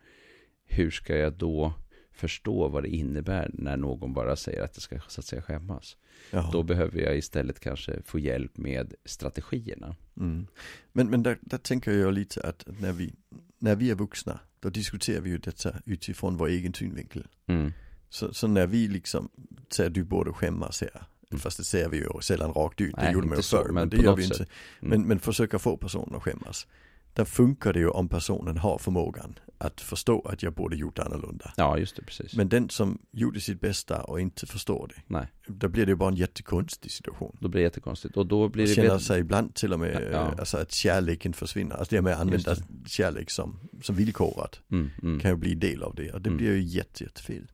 hur 0.65 0.91
ska 0.91 1.17
jag 1.17 1.33
då 1.33 1.75
förstå 2.13 2.69
vad 2.69 2.83
det 2.83 2.89
innebär 2.89 3.51
när 3.55 3.77
någon 3.77 4.13
bara 4.13 4.37
säger 4.37 4.63
att 4.63 4.75
det 4.75 4.81
ska 4.81 5.01
så 5.09 5.21
att 5.21 5.25
säga 5.25 5.43
skämmas. 5.43 5.97
Jaha. 6.31 6.51
Då 6.53 6.63
behöver 6.63 7.01
jag 7.01 7.17
istället 7.17 7.61
kanske 7.61 8.03
få 8.03 8.19
hjälp 8.19 8.57
med 8.57 8.95
strategierna. 9.05 9.97
Mm. 10.17 10.47
Men, 10.93 11.11
men 11.11 11.23
där, 11.23 11.39
där, 11.41 11.59
tänker 11.59 11.93
jag 11.93 12.15
lite 12.15 12.41
att 12.43 12.65
när 12.81 12.93
vi, 12.93 13.15
när 13.59 13.77
vi 13.77 13.91
är 13.91 13.95
vuxna, 13.95 14.41
då 14.61 14.71
diskuterar 14.71 15.21
vi 15.21 15.31
ju 15.31 15.39
detta 15.39 15.77
utifrån 15.85 16.37
vår 16.37 16.49
egen 16.49 16.75
synvinkel. 16.75 17.27
Mm. 17.47 17.73
Så, 18.11 18.35
så, 18.35 18.47
när 18.47 18.67
vi 18.67 18.89
liksom 18.89 19.29
säger 19.71 19.91
du 19.91 20.05
borde 20.05 20.33
skämmas 20.33 20.81
här, 20.81 21.03
Mm. 21.33 21.41
Fast 21.41 21.57
det 21.57 21.65
ser 21.65 21.89
vi 21.89 21.97
ju 21.97 22.09
sällan 22.21 22.53
rakt 22.53 22.81
ut, 22.81 22.95
det 22.97 23.03
Nej, 23.03 23.13
gjorde 23.13 23.29
man 23.29 23.37
ju 23.37 23.43
förr, 23.43 23.65
men, 23.65 23.75
men 23.75 23.89
det 23.89 23.97
gör 23.97 24.17
vi 24.17 24.25
inte. 24.25 24.37
Mm. 24.37 24.49
Men, 24.81 25.09
men 25.09 25.19
försöka 25.19 25.59
få 25.59 25.77
personen 25.77 26.15
att 26.15 26.23
skämmas. 26.23 26.67
Där 27.15 27.25
funkar 27.25 27.73
det 27.73 27.79
ju 27.79 27.89
om 27.89 28.09
personen 28.09 28.57
har 28.57 28.79
förmågan 28.79 29.39
att 29.59 29.81
förstå 29.81 30.21
att 30.21 30.43
jag 30.43 30.53
borde 30.53 30.77
gjort 30.77 30.99
annorlunda. 30.99 31.53
Ja, 31.57 31.79
just 31.79 31.97
det, 31.97 32.03
precis. 32.03 32.37
Men 32.37 32.49
den 32.49 32.69
som 32.69 32.99
gjorde 33.11 33.41
sitt 33.41 33.61
bästa 33.61 34.03
och 34.03 34.21
inte 34.21 34.47
förstår 34.47 34.93
det. 34.95 35.03
Nej. 35.07 35.27
Då 35.47 35.69
blir 35.69 35.87
det 35.87 35.91
ju 35.91 35.97
bara 35.97 36.09
en 36.09 36.17
jättekonstig 36.17 36.93
situation. 36.93 37.37
Då 37.41 37.49
blir 37.49 37.61
det 37.61 37.65
jättekonstigt 37.65 38.17
och 38.17 38.27
då 38.27 38.49
blir 38.49 38.67
det 38.67 38.75
känner 38.75 38.99
sig 38.99 39.21
ibland 39.21 39.55
till 39.55 39.73
och 39.73 39.81
med, 39.81 40.09
ja. 40.13 40.35
alltså 40.39 40.57
att 40.57 40.73
kärleken 40.73 41.33
försvinner. 41.33 41.77
Alltså 41.77 41.95
det 41.95 42.03
med 42.03 42.15
att 42.15 42.21
använda 42.21 42.57
kärlek 42.87 43.31
som, 43.31 43.61
som 43.83 43.95
villkorat. 43.95 44.61
Mm, 44.71 44.91
mm. 45.03 45.21
Kan 45.21 45.31
ju 45.31 45.37
bli 45.37 45.55
del 45.55 45.83
av 45.83 45.95
det 45.95 46.13
och 46.13 46.21
det 46.21 46.29
mm. 46.29 46.37
blir 46.37 46.53
ju 46.53 46.63
jätte, 46.63 47.05
jättefel 47.05 47.47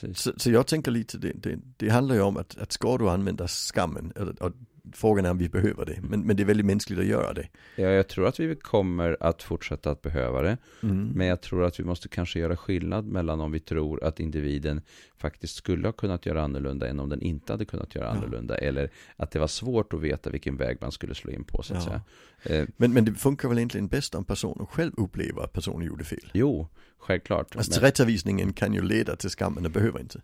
precis. 0.00 0.18
Så, 0.18 0.32
så, 0.36 0.50
jag 0.50 0.66
tänker 0.66 0.90
lite, 0.90 1.18
det, 1.18 1.32
det, 1.32 1.58
det, 1.76 1.88
handlar 1.88 2.14
ju 2.14 2.20
om 2.20 2.36
att, 2.36 2.58
att 2.58 2.72
ska 2.72 2.98
du 2.98 3.10
använda 3.10 3.48
skammen, 3.48 4.12
och 4.40 4.52
frågan 4.92 5.26
är 5.26 5.30
om 5.30 5.38
vi 5.38 5.48
behöver 5.48 5.84
det, 5.84 5.98
men, 6.02 6.20
men 6.20 6.36
det 6.36 6.42
är 6.42 6.44
väldigt 6.44 6.66
mänskligt 6.66 6.98
att 6.98 7.06
göra 7.06 7.32
det. 7.32 7.48
Ja, 7.76 7.88
jag 7.88 8.08
tror 8.08 8.26
att 8.26 8.40
vi 8.40 8.56
kommer 8.56 9.16
att 9.20 9.42
fortsätta 9.42 9.90
att 9.90 10.02
behöva 10.02 10.42
det, 10.42 10.56
mm. 10.82 11.12
men 11.14 11.26
jag 11.26 11.40
tror 11.40 11.64
att 11.64 11.80
vi 11.80 11.84
måste 11.84 12.08
kanske 12.08 12.38
göra 12.38 12.56
skillnad 12.56 13.06
mellan 13.06 13.40
om 13.40 13.52
vi 13.52 13.60
tror 13.60 14.04
att 14.04 14.20
individen 14.20 14.82
faktiskt 15.16 15.56
skulle 15.56 15.88
ha 15.88 15.92
kunnat 15.92 16.26
göra 16.26 16.42
annorlunda 16.42 16.88
än 16.88 17.00
om 17.00 17.08
den 17.08 17.22
inte 17.22 17.52
hade 17.52 17.64
kunnat 17.64 17.94
göra 17.94 18.08
annorlunda, 18.08 18.54
ja. 18.60 18.66
eller 18.66 18.90
att 19.16 19.30
det 19.30 19.38
var 19.38 19.46
svårt 19.46 19.92
att 19.92 20.00
veta 20.00 20.30
vilken 20.30 20.56
väg 20.56 20.78
man 20.80 20.92
skulle 20.92 21.14
slå 21.14 21.30
in 21.30 21.44
på, 21.44 21.62
så 21.62 21.74
att 21.74 21.86
ja. 21.86 21.86
säga. 21.86 22.60
Eh, 22.60 22.68
men, 22.76 22.92
men 22.92 23.04
det 23.04 23.14
funkar 23.14 23.48
väl 23.48 23.58
egentligen 23.58 23.88
bäst 23.88 24.14
om 24.14 24.24
personen 24.24 24.66
själv 24.66 24.92
upplever 24.96 25.42
att 25.42 25.52
personen 25.52 25.86
gjorde 25.86 26.04
fel? 26.04 26.30
Jo, 26.32 26.68
självklart. 26.98 27.56
Alltså 27.56 27.72
tillrättavisningen 27.72 28.52
kan 28.52 28.74
ju 28.74 28.82
leda 28.82 29.16
till 29.16 29.30
skammen, 29.30 29.62
det 29.62 29.68
behöver 29.68 30.00
inte. 30.00 30.20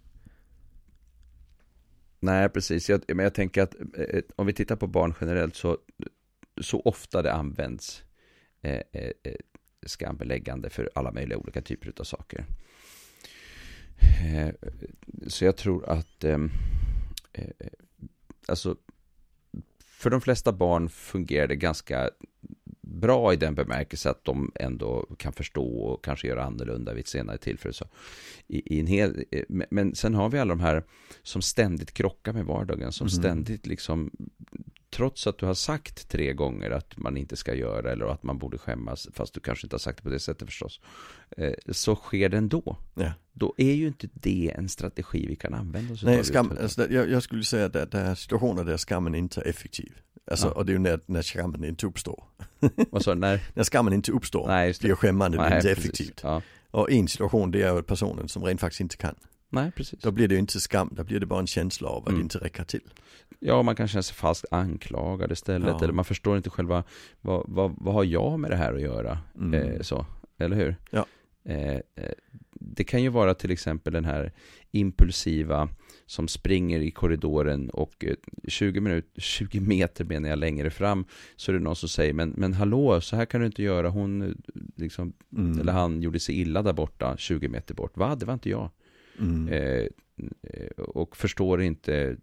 Nej, 2.20 2.48
precis. 2.48 2.88
Jag, 2.88 3.02
men 3.08 3.24
jag 3.24 3.34
tänker 3.34 3.62
att 3.62 3.74
eh, 3.74 4.04
eh, 4.04 4.22
om 4.36 4.46
vi 4.46 4.52
tittar 4.52 4.76
på 4.76 4.86
barn 4.86 5.14
generellt 5.20 5.56
så, 5.56 5.78
så 6.60 6.80
ofta 6.80 7.22
det 7.22 7.32
används 7.32 8.02
eh, 8.62 8.82
eh, 8.92 9.10
eh 9.24 9.34
skambeläggande 9.86 10.70
för 10.70 10.90
alla 10.94 11.12
möjliga 11.12 11.38
olika 11.38 11.62
typer 11.62 11.92
av 11.98 12.04
saker. 12.04 12.46
Eh, 14.00 14.54
så 15.26 15.44
jag 15.44 15.56
tror 15.56 15.88
att 15.88 16.24
eh, 16.24 16.38
eh, 17.32 17.50
alltså 18.48 18.76
för 19.84 20.10
de 20.10 20.20
flesta 20.20 20.52
barn 20.52 20.88
fungerar 20.88 21.46
det 21.46 21.56
ganska 21.56 22.10
bra 22.90 23.32
i 23.32 23.36
den 23.36 23.54
bemärkelse 23.54 24.10
att 24.10 24.24
de 24.24 24.52
ändå 24.54 25.06
kan 25.18 25.32
förstå 25.32 25.64
och 25.64 26.04
kanske 26.04 26.28
göra 26.28 26.44
annorlunda 26.44 26.94
vid 26.94 27.00
ett 27.00 27.08
senare 27.08 27.38
tillfälle. 27.38 27.72
Så 27.72 27.84
i, 28.46 28.76
i 28.76 28.80
en 28.80 28.86
hel, 28.86 29.24
men 29.48 29.94
sen 29.94 30.14
har 30.14 30.28
vi 30.28 30.38
alla 30.38 30.54
de 30.54 30.60
här 30.60 30.84
som 31.22 31.42
ständigt 31.42 31.92
krockar 31.92 32.32
med 32.32 32.44
vardagen, 32.44 32.92
som 32.92 33.04
mm. 33.04 33.10
ständigt 33.10 33.66
liksom 33.66 34.10
trots 34.90 35.26
att 35.26 35.38
du 35.38 35.46
har 35.46 35.54
sagt 35.54 36.08
tre 36.08 36.32
gånger 36.32 36.70
att 36.70 36.96
man 36.96 37.16
inte 37.16 37.36
ska 37.36 37.54
göra 37.54 37.92
eller 37.92 38.06
att 38.06 38.22
man 38.22 38.38
borde 38.38 38.58
skämmas, 38.58 39.08
fast 39.12 39.34
du 39.34 39.40
kanske 39.40 39.66
inte 39.66 39.74
har 39.74 39.78
sagt 39.78 39.98
det 39.98 40.02
på 40.02 40.08
det 40.08 40.20
sättet 40.20 40.48
förstås, 40.48 40.80
eh, 41.36 41.52
så 41.68 41.96
sker 41.96 42.28
det 42.28 42.36
ändå. 42.36 42.76
Ja. 42.94 43.12
Då 43.32 43.54
är 43.56 43.72
ju 43.72 43.86
inte 43.86 44.08
det 44.12 44.52
en 44.56 44.68
strategi 44.68 45.26
vi 45.26 45.36
kan 45.36 45.54
använda 45.54 45.94
oss 45.94 46.02
Nej. 46.02 46.24
Skam, 46.24 46.52
alltså, 46.60 46.92
jag, 46.92 47.10
jag, 47.10 47.22
skulle 47.22 47.44
säga 47.44 47.66
att 47.66 47.72
det, 47.72 47.84
det 47.84 47.98
är 47.98 48.14
situationer 48.14 48.64
där 48.64 48.78
skammen 48.78 49.14
inte 49.14 49.40
är 49.40 49.48
effektiv. 49.48 49.92
Alltså, 50.30 50.46
ja. 50.46 50.52
och 50.52 50.66
det 50.66 50.72
är 50.72 50.74
ju 50.74 50.78
när, 50.78 51.00
när 51.06 51.22
skammen 51.22 51.64
inte 51.64 51.86
uppstår. 51.86 52.24
Vad 52.90 53.04
sa 53.04 53.14
du, 53.14 53.20
när? 53.20 53.40
när 53.54 53.64
skammen 53.64 53.92
inte 53.92 54.12
uppstår, 54.12 54.48
Nej, 54.48 54.74
blir 54.80 54.94
skämmande, 54.94 55.38
det 55.38 55.56
inte 55.56 55.70
effektivt. 55.70 56.20
Ja. 56.22 56.42
Och 56.70 56.90
en 56.90 57.08
situation 57.08 57.50
det 57.50 57.62
är 57.62 57.74
ju 57.74 57.82
personen 57.82 58.28
som 58.28 58.44
rent 58.44 58.60
faktiskt 58.60 58.80
inte 58.80 58.96
kan. 58.96 59.14
Nej, 59.52 59.70
precis. 59.70 60.00
Då 60.00 60.10
blir 60.10 60.28
det 60.28 60.34
ju 60.34 60.40
inte 60.40 60.60
skam, 60.60 60.90
då 60.92 61.04
blir 61.04 61.20
det 61.20 61.26
bara 61.26 61.40
en 61.40 61.46
känsla 61.46 61.88
av 61.88 62.02
att 62.02 62.08
mm. 62.08 62.18
det 62.18 62.22
inte 62.22 62.38
räcker 62.38 62.64
till. 62.64 62.92
Ja, 63.38 63.62
man 63.62 63.76
kan 63.76 63.88
känna 63.88 64.02
sig 64.02 64.16
falskt 64.16 64.46
anklagad 64.50 65.32
istället. 65.32 65.68
Ja. 65.78 65.84
Eller 65.84 65.92
man 65.92 66.04
förstår 66.04 66.36
inte 66.36 66.50
själva, 66.50 66.84
vad, 67.20 67.44
vad, 67.48 67.74
vad 67.78 67.94
har 67.94 68.04
jag 68.04 68.40
med 68.40 68.50
det 68.50 68.56
här 68.56 68.74
att 68.74 68.80
göra? 68.80 69.18
Mm. 69.34 69.54
Eh, 69.54 69.80
så, 69.80 70.06
eller 70.38 70.56
hur? 70.56 70.76
Ja. 70.90 71.06
Eh, 71.44 71.74
eh, 71.74 71.80
det 72.52 72.84
kan 72.84 73.02
ju 73.02 73.08
vara 73.08 73.34
till 73.34 73.50
exempel 73.50 73.92
den 73.92 74.04
här 74.04 74.32
impulsiva 74.70 75.68
som 76.10 76.28
springer 76.28 76.80
i 76.80 76.90
korridoren 76.90 77.70
och 77.70 78.04
20, 78.48 78.78
eh, 78.78 78.82
minut, 78.82 79.12
20 79.16 79.60
meter 79.60 80.04
menar 80.04 80.28
jag 80.28 80.38
längre 80.38 80.70
fram 80.70 81.04
så 81.36 81.52
är 81.52 81.54
det 81.54 81.60
någon 81.60 81.76
som 81.76 81.88
säger 81.88 82.12
men, 82.12 82.34
men 82.36 82.52
hallå, 82.52 83.00
så 83.00 83.16
här 83.16 83.24
kan 83.26 83.40
du 83.40 83.46
inte 83.46 83.62
göra. 83.62 83.88
Hon, 83.88 84.22
eh, 84.22 84.28
liksom, 84.76 85.12
mm. 85.36 85.60
eller 85.60 85.72
han 85.72 86.02
gjorde 86.02 86.20
sig 86.20 86.40
illa 86.40 86.62
där 86.62 86.72
borta, 86.72 87.16
20 87.16 87.48
meter 87.48 87.74
bort. 87.74 87.96
Va? 87.96 88.14
Det 88.14 88.26
var 88.26 88.34
inte 88.34 88.50
jag. 88.50 88.70
Mm. 89.20 89.48
Eh, 89.48 89.86
och 90.76 91.16
förstår 91.16 91.62
inte 91.62 92.16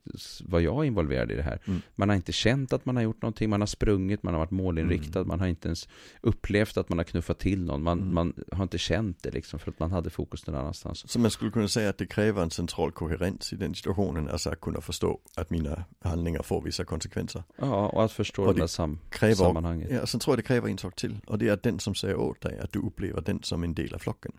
vad 0.46 0.62
jag 0.62 0.84
är 0.84 0.84
involverad 0.84 1.32
i 1.32 1.36
det 1.36 1.44
här. 1.44 1.60
Mm. 1.68 1.82
Man 1.96 2.10
har 2.10 2.16
inte 2.16 2.32
känt 2.32 2.74
att 2.74 2.86
man 2.86 2.96
har 2.96 3.04
gjort 3.04 3.22
någonting, 3.22 3.50
man 3.50 3.62
har 3.62 3.68
sprungit, 3.68 4.24
man 4.24 4.34
har 4.34 4.40
varit 4.40 4.52
målinriktad, 4.52 5.20
mm. 5.20 5.28
man 5.28 5.40
har 5.40 5.48
inte 5.48 5.68
ens 5.68 5.88
upplevt 6.22 6.78
att 6.78 6.90
man 6.90 6.98
har 6.98 7.04
knuffat 7.04 7.40
till 7.40 7.64
någon, 7.64 7.84
man, 7.84 8.02
mm. 8.02 8.14
man 8.14 8.34
har 8.52 8.64
inte 8.64 8.78
känt 8.78 9.24
det 9.24 9.32
liksom 9.32 9.60
för 9.60 9.72
att 9.72 9.80
man 9.80 9.92
hade 9.92 10.10
fokus 10.10 10.48
någon 10.48 10.56
annanstans. 10.56 11.12
Så 11.12 11.20
man 11.20 11.32
skulle 11.32 11.52
kunna 11.52 11.68
säga 11.68 11.90
att 11.90 11.98
det 11.98 12.06
kräver 12.06 12.44
en 12.44 12.52
central 12.52 12.92
koherens 12.92 13.54
i 13.54 13.56
den 13.56 13.76
situationen, 13.76 14.30
alltså 14.30 14.50
att 14.50 14.62
kunna 14.62 14.82
förstå 14.82 15.20
att 15.36 15.50
mina 15.50 15.84
handlingar 16.00 16.44
får 16.44 16.62
vissa 16.62 16.86
konsekvenser. 16.86 17.44
Ja, 17.58 17.88
och 17.88 18.04
att 18.04 18.12
förstå 18.12 18.46
och 18.46 18.54
det 18.54 18.60
där 18.60 18.68
sam 18.68 19.00
kräver, 19.10 19.36
sammanhanget. 19.36 19.92
Ja, 19.92 20.06
sen 20.06 20.20
tror 20.20 20.32
jag 20.32 20.40
det 20.40 20.48
kräver 20.48 20.70
en 20.70 20.78
sak 20.78 20.96
till, 20.96 21.20
och 21.28 21.38
det 21.38 21.48
är 21.48 21.54
att 21.54 21.64
den 21.64 21.80
som 21.80 21.96
säger 21.96 22.16
åt 22.16 22.42
dig 22.42 22.60
att 22.60 22.72
du 22.72 22.80
upplever 22.80 23.22
den 23.22 23.44
som 23.44 23.64
en 23.64 23.74
del 23.74 23.94
av 23.94 24.00
flocken. 24.00 24.32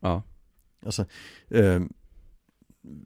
Ja. 0.00 0.22
Alltså, 0.82 1.04
eh, 1.48 1.80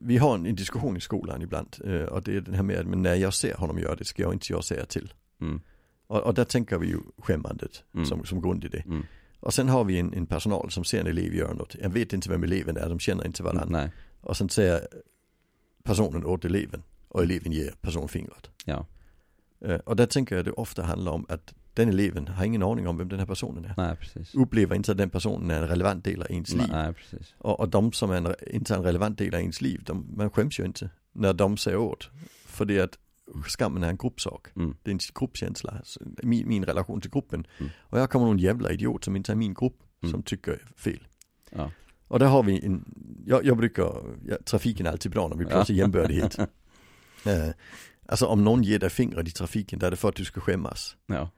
vi 0.00 0.16
har 0.16 0.34
en, 0.34 0.46
en, 0.46 0.54
diskussion 0.54 0.96
i 0.96 1.00
skolan 1.00 1.42
ibland 1.42 1.76
eh, 1.84 2.02
och 2.02 2.22
det 2.22 2.36
är 2.36 2.40
den 2.40 2.54
här 2.54 2.62
med 2.62 2.78
att 2.78 2.86
men 2.86 3.02
när 3.02 3.14
jag 3.14 3.34
ser 3.34 3.54
honom 3.54 3.78
göra 3.78 3.96
det 3.96 4.04
ska 4.04 4.22
jag 4.22 4.32
inte 4.32 4.52
jag 4.52 4.64
säga 4.64 4.84
till. 4.84 5.12
Mm. 5.40 5.60
Och, 6.06 6.20
och 6.20 6.34
där 6.34 6.44
tänker 6.44 6.78
vi 6.78 6.86
ju 6.86 6.98
skämmandet 7.18 7.84
Mm. 7.94 8.06
som, 8.06 8.24
som 8.24 8.40
grundidé. 8.42 8.82
Mm. 8.86 9.02
Och 9.40 9.54
sen 9.54 9.68
har 9.68 9.84
vi 9.84 9.98
en, 9.98 10.14
en 10.14 10.26
personal 10.26 10.70
som 10.70 10.84
ser 10.84 11.00
en 11.00 11.06
elev 11.06 11.34
göra 11.34 11.52
något. 11.52 11.76
Jag 11.80 11.90
vet 11.90 12.12
inte 12.12 12.30
vem 12.30 12.44
eleven 12.44 12.76
är, 12.76 12.88
de 12.88 12.98
känner 12.98 13.26
inte 13.26 13.42
varandra. 13.42 13.64
Nej, 13.78 13.90
Och 14.20 14.36
sen 14.36 14.48
säger 14.48 14.88
personen 15.82 16.24
åt 16.24 16.44
eleven 16.44 16.82
och 17.08 17.22
eleven 17.22 17.52
ger 17.52 17.74
personen 17.80 18.08
fingret. 18.08 18.50
ja, 18.64 18.86
Eh, 19.64 19.76
och 19.76 19.96
där 19.96 20.06
tänker 20.06 20.36
jag 20.36 20.44
det 20.44 20.50
ofta 20.52 20.82
handlar 20.82 21.12
om 21.12 21.26
att 21.28 21.54
den 21.74 21.88
eleven 21.88 22.28
har 22.28 22.44
ingen 22.44 22.62
aning 22.62 22.88
om 22.88 22.98
vem 22.98 23.08
den 23.08 23.18
här 23.18 23.26
personen 23.26 23.64
är. 23.64 23.74
nej 23.76 23.96
precis. 23.96 24.34
Upplever 24.34 24.76
inte 24.76 24.92
att 24.92 24.98
den 24.98 25.10
personen 25.10 25.50
är 25.50 25.62
en 25.62 25.68
relevant 25.68 26.04
del 26.04 26.22
av 26.22 26.30
ens 26.30 26.52
liv. 26.52 26.68
Nej, 26.72 26.92
precis. 26.94 27.34
Och, 27.38 27.60
och 27.60 27.68
de 27.68 27.92
som 27.92 28.10
är 28.10 28.16
en, 28.16 28.34
inte 28.50 28.74
är 28.74 28.78
en 28.78 28.84
relevant 28.84 29.18
del 29.18 29.34
av 29.34 29.40
ens 29.40 29.60
liv, 29.60 29.82
de, 29.86 30.06
man 30.16 30.30
skäms 30.30 30.58
ju 30.60 30.64
inte 30.64 30.90
när 31.12 31.32
de 31.32 31.56
säger 31.56 31.78
åt. 31.78 32.10
För 32.46 32.64
det 32.64 32.78
är 32.78 32.84
att 32.84 32.98
skammen 33.46 33.82
är 33.82 33.88
en 33.88 33.96
gruppsak. 33.96 34.46
Mm. 34.56 34.76
Det 34.82 34.90
är 34.90 34.92
en 34.92 34.98
gruppkänsla, 35.14 35.82
min, 36.22 36.48
min 36.48 36.64
relation 36.64 37.00
till 37.00 37.10
gruppen. 37.10 37.46
Mm. 37.58 37.70
Och 37.78 37.98
jag 37.98 38.10
kommer 38.10 38.26
någon 38.26 38.38
jävla 38.38 38.70
idiot 38.72 39.04
som 39.04 39.16
inte 39.16 39.32
är 39.32 39.36
min 39.36 39.54
grupp 39.54 39.76
Mm. 40.02 40.12
som 40.12 40.22
tycker 40.22 40.62
fel. 40.76 41.06
Ja. 41.50 41.70
Och 42.08 42.18
där 42.18 42.26
har 42.26 42.42
vi 42.42 42.66
en, 42.66 42.84
jag, 43.26 43.44
jag 43.44 43.56
brukar, 43.56 44.02
ja, 44.26 44.36
trafiken 44.44 44.86
är 44.86 44.90
alltid 44.90 45.12
bra 45.12 45.28
när 45.28 45.36
vi 45.36 45.44
pratar 45.44 45.74
Ja. 45.74 45.78
jämbördighet. 45.78 46.38
eh, 46.38 46.46
alltså 48.06 48.26
om 48.26 48.44
någon 48.44 48.62
ger 48.62 48.78
dig 48.78 48.90
fingret 48.90 49.28
i 49.28 49.30
trafiken, 49.30 49.78
där 49.78 49.86
är 49.86 49.90
det 49.90 49.96
för 49.96 50.08
att 50.08 50.14
du 50.16 50.24
ska 50.24 50.40
skämmas. 50.40 50.96
Ja, 51.06 51.30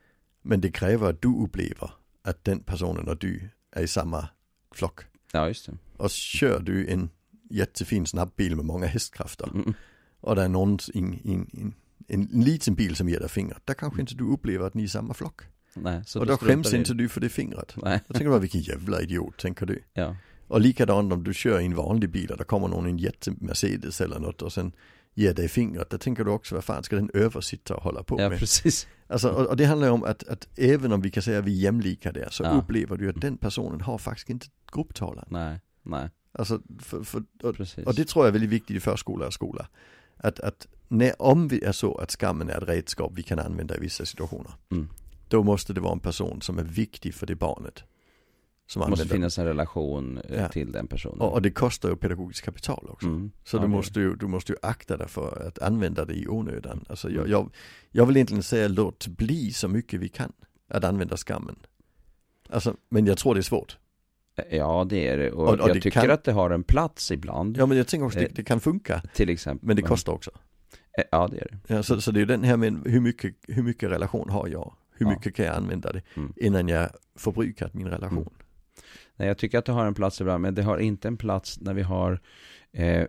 Men 0.46 0.60
det 0.60 0.70
kräver 0.72 1.10
att 1.10 1.22
du 1.22 1.28
upplever 1.28 1.90
att 2.22 2.44
den 2.44 2.60
personen 2.60 3.08
och 3.08 3.16
du 3.18 3.48
är 3.72 3.82
i 3.82 3.86
samma 3.88 4.28
flock. 4.74 5.00
ja 5.32 5.48
just 5.48 5.66
det. 5.66 5.72
Och 5.96 6.10
kör 6.10 6.60
du 6.60 6.86
en 6.88 7.10
jättefin 7.50 8.06
snabbbil 8.06 8.56
med 8.56 8.64
många 8.64 8.86
hästkrafter 8.86 9.48
Mm. 9.54 9.74
och 10.20 10.36
det 10.36 10.42
är 10.42 10.48
någon, 10.48 10.78
in, 10.94 11.20
in, 11.24 11.50
in, 11.52 11.74
en 12.08 12.22
liten 12.32 12.74
bil 12.74 12.96
som 12.96 13.08
ger 13.08 13.20
dig 13.20 13.28
fingret, 13.28 13.62
där 13.66 13.74
kanske 13.74 14.00
inte 14.00 14.14
du 14.14 14.24
upplever 14.24 14.66
att 14.66 14.74
ni 14.74 14.82
är 14.82 14.86
i 14.86 14.88
samma 14.88 15.14
flock. 15.14 15.40
Nej, 15.74 16.02
så 16.06 16.20
och 16.20 16.26
då 16.26 16.36
skäms 16.36 16.74
inte 16.74 16.92
det. 16.94 17.02
du 17.02 17.08
för 17.08 17.20
det 17.20 17.28
fingret. 17.28 17.74
Nej, 17.82 18.00
Jag 18.06 18.16
tänker 18.16 18.30
bara 18.30 18.38
vilken 18.40 18.60
jävla 18.60 19.00
idiot, 19.02 19.38
tänker 19.38 19.66
du. 19.66 19.82
ja, 19.92 20.16
Och 20.48 20.60
likadant 20.60 21.12
om 21.12 21.24
du 21.24 21.34
kör 21.34 21.60
i 21.60 21.64
en 21.66 21.74
vanlig 21.74 22.10
bil 22.10 22.30
och 22.30 22.38
det 22.38 22.44
kommer 22.44 22.68
någon 22.68 22.86
i 22.86 22.90
en 22.90 22.98
jätte-Mercedes 22.98 24.00
eller 24.00 24.18
något 24.18 24.42
och 24.42 24.52
sen 24.52 24.72
ger 25.16 25.34
dig 25.34 25.48
fingret, 25.48 25.90
då 25.90 25.98
tänker 25.98 26.24
du 26.24 26.30
också 26.30 26.54
vad 26.54 26.64
fan 26.64 26.82
ska 26.82 26.96
den 26.96 27.10
översitta 27.14 27.76
och 27.76 27.82
hålla 27.82 28.02
på 28.02 28.20
ja 28.20 28.28
med? 28.28 28.38
precis. 28.38 28.86
Alltså, 29.06 29.28
och, 29.28 29.46
och 29.46 29.56
det 29.56 29.64
handlar 29.64 29.86
ju 29.86 29.92
om 29.92 30.04
att, 30.04 30.28
att 30.28 30.48
även 30.56 30.92
om 30.92 31.00
vi 31.00 31.10
kan 31.10 31.22
säga 31.22 31.38
att 31.38 31.44
vi 31.44 31.58
är 31.58 31.62
jämlika 31.62 32.12
där 32.12 32.28
så 32.30 32.42
Ja. 32.42 32.50
upplever 32.50 32.96
du 32.96 33.08
att 33.08 33.20
den 33.20 33.36
personen 33.36 33.80
har 33.80 33.98
faktiskt 33.98 34.30
inte 34.30 34.46
grupptalan. 34.72 35.24
Nej, 35.28 35.60
nej, 35.82 36.10
Alltså, 36.32 36.60
för, 36.78 37.02
för, 37.02 37.22
och, 37.42 37.54
och 37.86 37.94
det 37.94 38.04
tror 38.08 38.24
jag 38.24 38.28
är 38.28 38.32
väldigt 38.32 38.50
viktigt 38.50 38.76
i 38.76 38.80
förskola 38.80 39.26
och 39.26 39.32
skola. 39.32 39.68
Att, 40.16 40.40
att 40.40 40.66
när, 40.88 41.22
om 41.22 41.48
vi 41.48 41.64
är 41.64 41.72
så 41.72 41.94
att 41.98 42.10
skammen 42.10 42.50
är 42.50 42.62
ett 42.62 42.68
redskap 42.68 43.12
vi 43.14 43.22
kan 43.22 43.38
använda 43.38 43.76
i 43.76 43.80
vissa 43.80 44.04
situationer. 44.04 44.52
Mm. 44.70 44.88
Då 45.28 45.42
måste 45.42 45.72
det 45.72 45.80
vara 45.80 45.92
en 45.92 46.00
person 46.00 46.42
som 46.42 46.58
är 46.58 46.62
viktig 46.62 47.14
för 47.14 47.26
det 47.26 47.34
barnet. 47.34 47.84
Som 48.68 48.80
Det 48.82 48.88
måste 48.88 49.02
använder 49.02 49.14
finnas 49.16 49.38
en 49.38 49.44
relation 49.46 50.18
eh, 50.18 50.40
Ja. 50.40 50.48
till 50.48 50.72
den 50.72 50.86
personen. 50.86 51.20
och, 51.20 51.32
och 51.32 51.42
det 51.42 51.50
kostar 51.50 51.88
ju 51.88 51.96
pedagogiskt 51.96 52.44
kapital 52.44 52.86
också. 52.90 53.06
Mm. 53.06 53.30
Så 53.44 53.56
Ja, 53.56 53.60
du, 53.62 53.68
måste 53.68 54.00
ju, 54.00 54.14
du 54.16 54.26
måste 54.26 54.52
ju 54.52 54.58
akta 54.62 54.96
dig 54.96 55.08
för 55.08 55.46
att 55.48 55.58
använda 55.58 56.04
det 56.04 56.14
i 56.14 56.28
onödan. 56.28 56.84
Alltså 56.88 57.08
jag, 57.10 57.18
Mm. 57.18 57.30
jag, 57.30 57.50
jag 57.90 58.06
vill 58.06 58.16
egentligen 58.16 58.42
säga 58.42 58.68
låt 58.68 59.06
bli 59.06 59.52
så 59.52 59.68
mycket 59.68 60.00
vi 60.00 60.08
kan 60.08 60.32
att 60.68 60.84
använda 60.84 61.16
skammen. 61.16 61.56
Alltså, 62.50 62.76
men 62.88 63.06
jag 63.06 63.18
tror 63.18 63.34
det 63.34 63.40
är 63.40 63.42
svårt. 63.42 63.78
Ja, 64.50 64.86
det 64.88 65.08
är 65.08 65.16
det. 65.18 65.30
Och, 65.32 65.42
Och- 65.48 65.52
och 65.54 65.58
jag 65.60 65.68
det 65.76 65.80
tycker 65.80 66.00
kan- 66.00 66.10
att 66.10 66.24
det 66.24 66.32
har 66.32 66.50
en 66.50 66.62
plats 66.64 67.10
ibland. 67.10 67.56
Ja 67.56 67.66
men 67.66 67.76
jag 67.78 67.86
tänker 67.86 68.06
också 68.06 68.18
det, 68.18 68.24
Eh. 68.24 68.32
det 68.34 68.44
kan 68.44 68.60
funka. 68.60 69.02
Till 69.14 69.28
exempel. 69.30 69.66
Men 69.66 69.76
det 69.76 69.82
kostar 69.82 70.12
också. 70.12 70.30
Eh, 70.98 71.04
Ja, 71.10 71.28
det 71.28 71.36
är 71.40 71.48
det. 71.50 71.74
Ja, 71.74 71.82
så, 71.82 72.00
så 72.00 72.10
det 72.10 72.18
är 72.18 72.20
ju 72.20 72.26
den 72.26 72.42
här 72.44 72.56
med 72.56 72.80
hur 72.84 73.00
mycket, 73.00 73.34
hur 73.48 73.62
mycket 73.62 73.90
relation 73.90 74.30
har 74.30 74.48
jag? 74.48 74.74
Hur 74.90 75.06
Ja. 75.06 75.10
mycket 75.12 75.34
kan 75.34 75.46
jag 75.46 75.54
använda 75.56 75.92
det 75.92 76.02
Mm. 76.14 76.32
innan 76.36 76.68
jag 76.68 76.90
förbrukat 77.18 77.74
min 77.74 77.86
relation? 77.88 78.18
Mm. 78.18 78.32
Nej, 79.16 79.28
jag 79.28 79.38
tycker 79.38 79.58
att 79.58 79.64
det 79.64 79.72
har 79.72 79.86
en 79.86 79.94
plats 79.94 80.20
ibland, 80.20 80.42
men 80.42 80.54
det 80.54 80.62
har 80.62 80.78
inte 80.78 81.08
en 81.08 81.16
plats 81.16 81.60
när 81.60 81.74
vi 81.74 81.82
har 81.82 82.20
eh, 82.72 83.04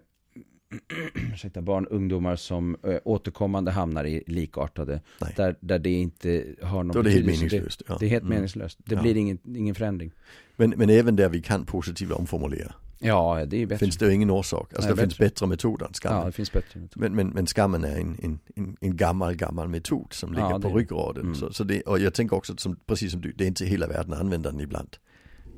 ursäkta, 1.33 1.61
barn, 1.61 1.87
ungdomar 1.87 2.35
som 2.35 2.77
eh, 2.83 2.97
återkommande 3.05 3.71
hamnar 3.71 4.05
i 4.05 4.23
likartade. 4.27 5.01
Nej. 5.21 5.33
Där, 5.35 5.55
där 5.59 5.79
det 5.79 5.89
inte 5.93 6.45
har 6.61 6.83
någon 6.83 6.93
Då 6.93 6.99
är 6.99 7.03
det 7.03 7.09
helt 7.09 7.25
betydelse. 7.25 7.55
meningslöst. 7.55 7.81
Ja. 7.87 7.97
Det, 7.99 8.05
är 8.05 8.09
helt 8.09 8.23
Mm. 8.23 8.35
meningslöst. 8.35 8.79
Det 8.85 8.95
Ja. 8.95 9.01
blir 9.01 9.17
ingen, 9.17 9.39
ingen 9.55 9.75
förändring. 9.75 10.11
Men, 10.55 10.69
men 10.77 10.89
även 10.89 11.15
där 11.15 11.29
vi 11.29 11.41
kan 11.41 11.65
positivt 11.65 12.11
omformulera. 12.11 12.73
Ja, 12.99 13.45
det 13.47 13.61
är 13.61 13.65
bättre. 13.65 13.85
Finns 13.85 13.97
det 13.97 14.13
ingen 14.13 14.29
orsak. 14.31 14.73
Alltså 14.73 14.89
Nej, 14.89 14.95
det 14.95 15.01
finns 15.01 15.17
bättre. 15.17 15.47
metoder 15.47 15.85
än 15.85 15.93
skammen. 15.93 16.19
Ja, 16.19 16.25
det 16.25 16.31
finns 16.31 16.51
bättre 16.51 16.79
metoder. 16.79 17.09
Men, 17.09 17.15
men, 17.15 17.29
men 17.29 17.47
skammen 17.47 17.83
är 17.83 17.95
en, 17.99 18.17
en, 18.23 18.39
en, 18.55 18.77
en 18.81 18.97
gammal, 18.97 19.35
gammal 19.35 19.67
metod 19.67 20.13
som 20.13 20.33
ligger 20.33 20.49
Ja, 20.49 20.59
på 20.59 20.67
är 20.69 20.73
ryggraden. 20.73 21.23
Mm. 21.23 21.35
Så, 21.35 21.53
så 21.53 21.63
det, 21.63 21.81
och 21.81 21.99
jag 21.99 22.13
tänker 22.13 22.35
också, 22.35 22.57
som, 22.57 22.75
precis 22.85 23.11
som 23.11 23.21
du, 23.21 23.31
det 23.31 23.43
är 23.43 23.47
inte 23.47 23.65
hela 23.65 23.87
världen 23.87 24.13
att 24.13 24.19
använda 24.19 24.51
den 24.51 24.59
ibland. 24.59 24.97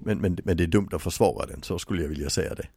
Men, 0.01 0.17
men, 0.17 0.37
men 0.43 0.57
det 0.57 0.63
är 0.63 0.67
dumt 0.67 0.89
att 0.91 1.01
försvara 1.01 1.45
den, 1.45 1.63
så 1.63 1.79
skulle 1.79 2.01
jag 2.01 2.09
vilja 2.09 2.29
säga 2.29 2.55
det. 2.55 2.67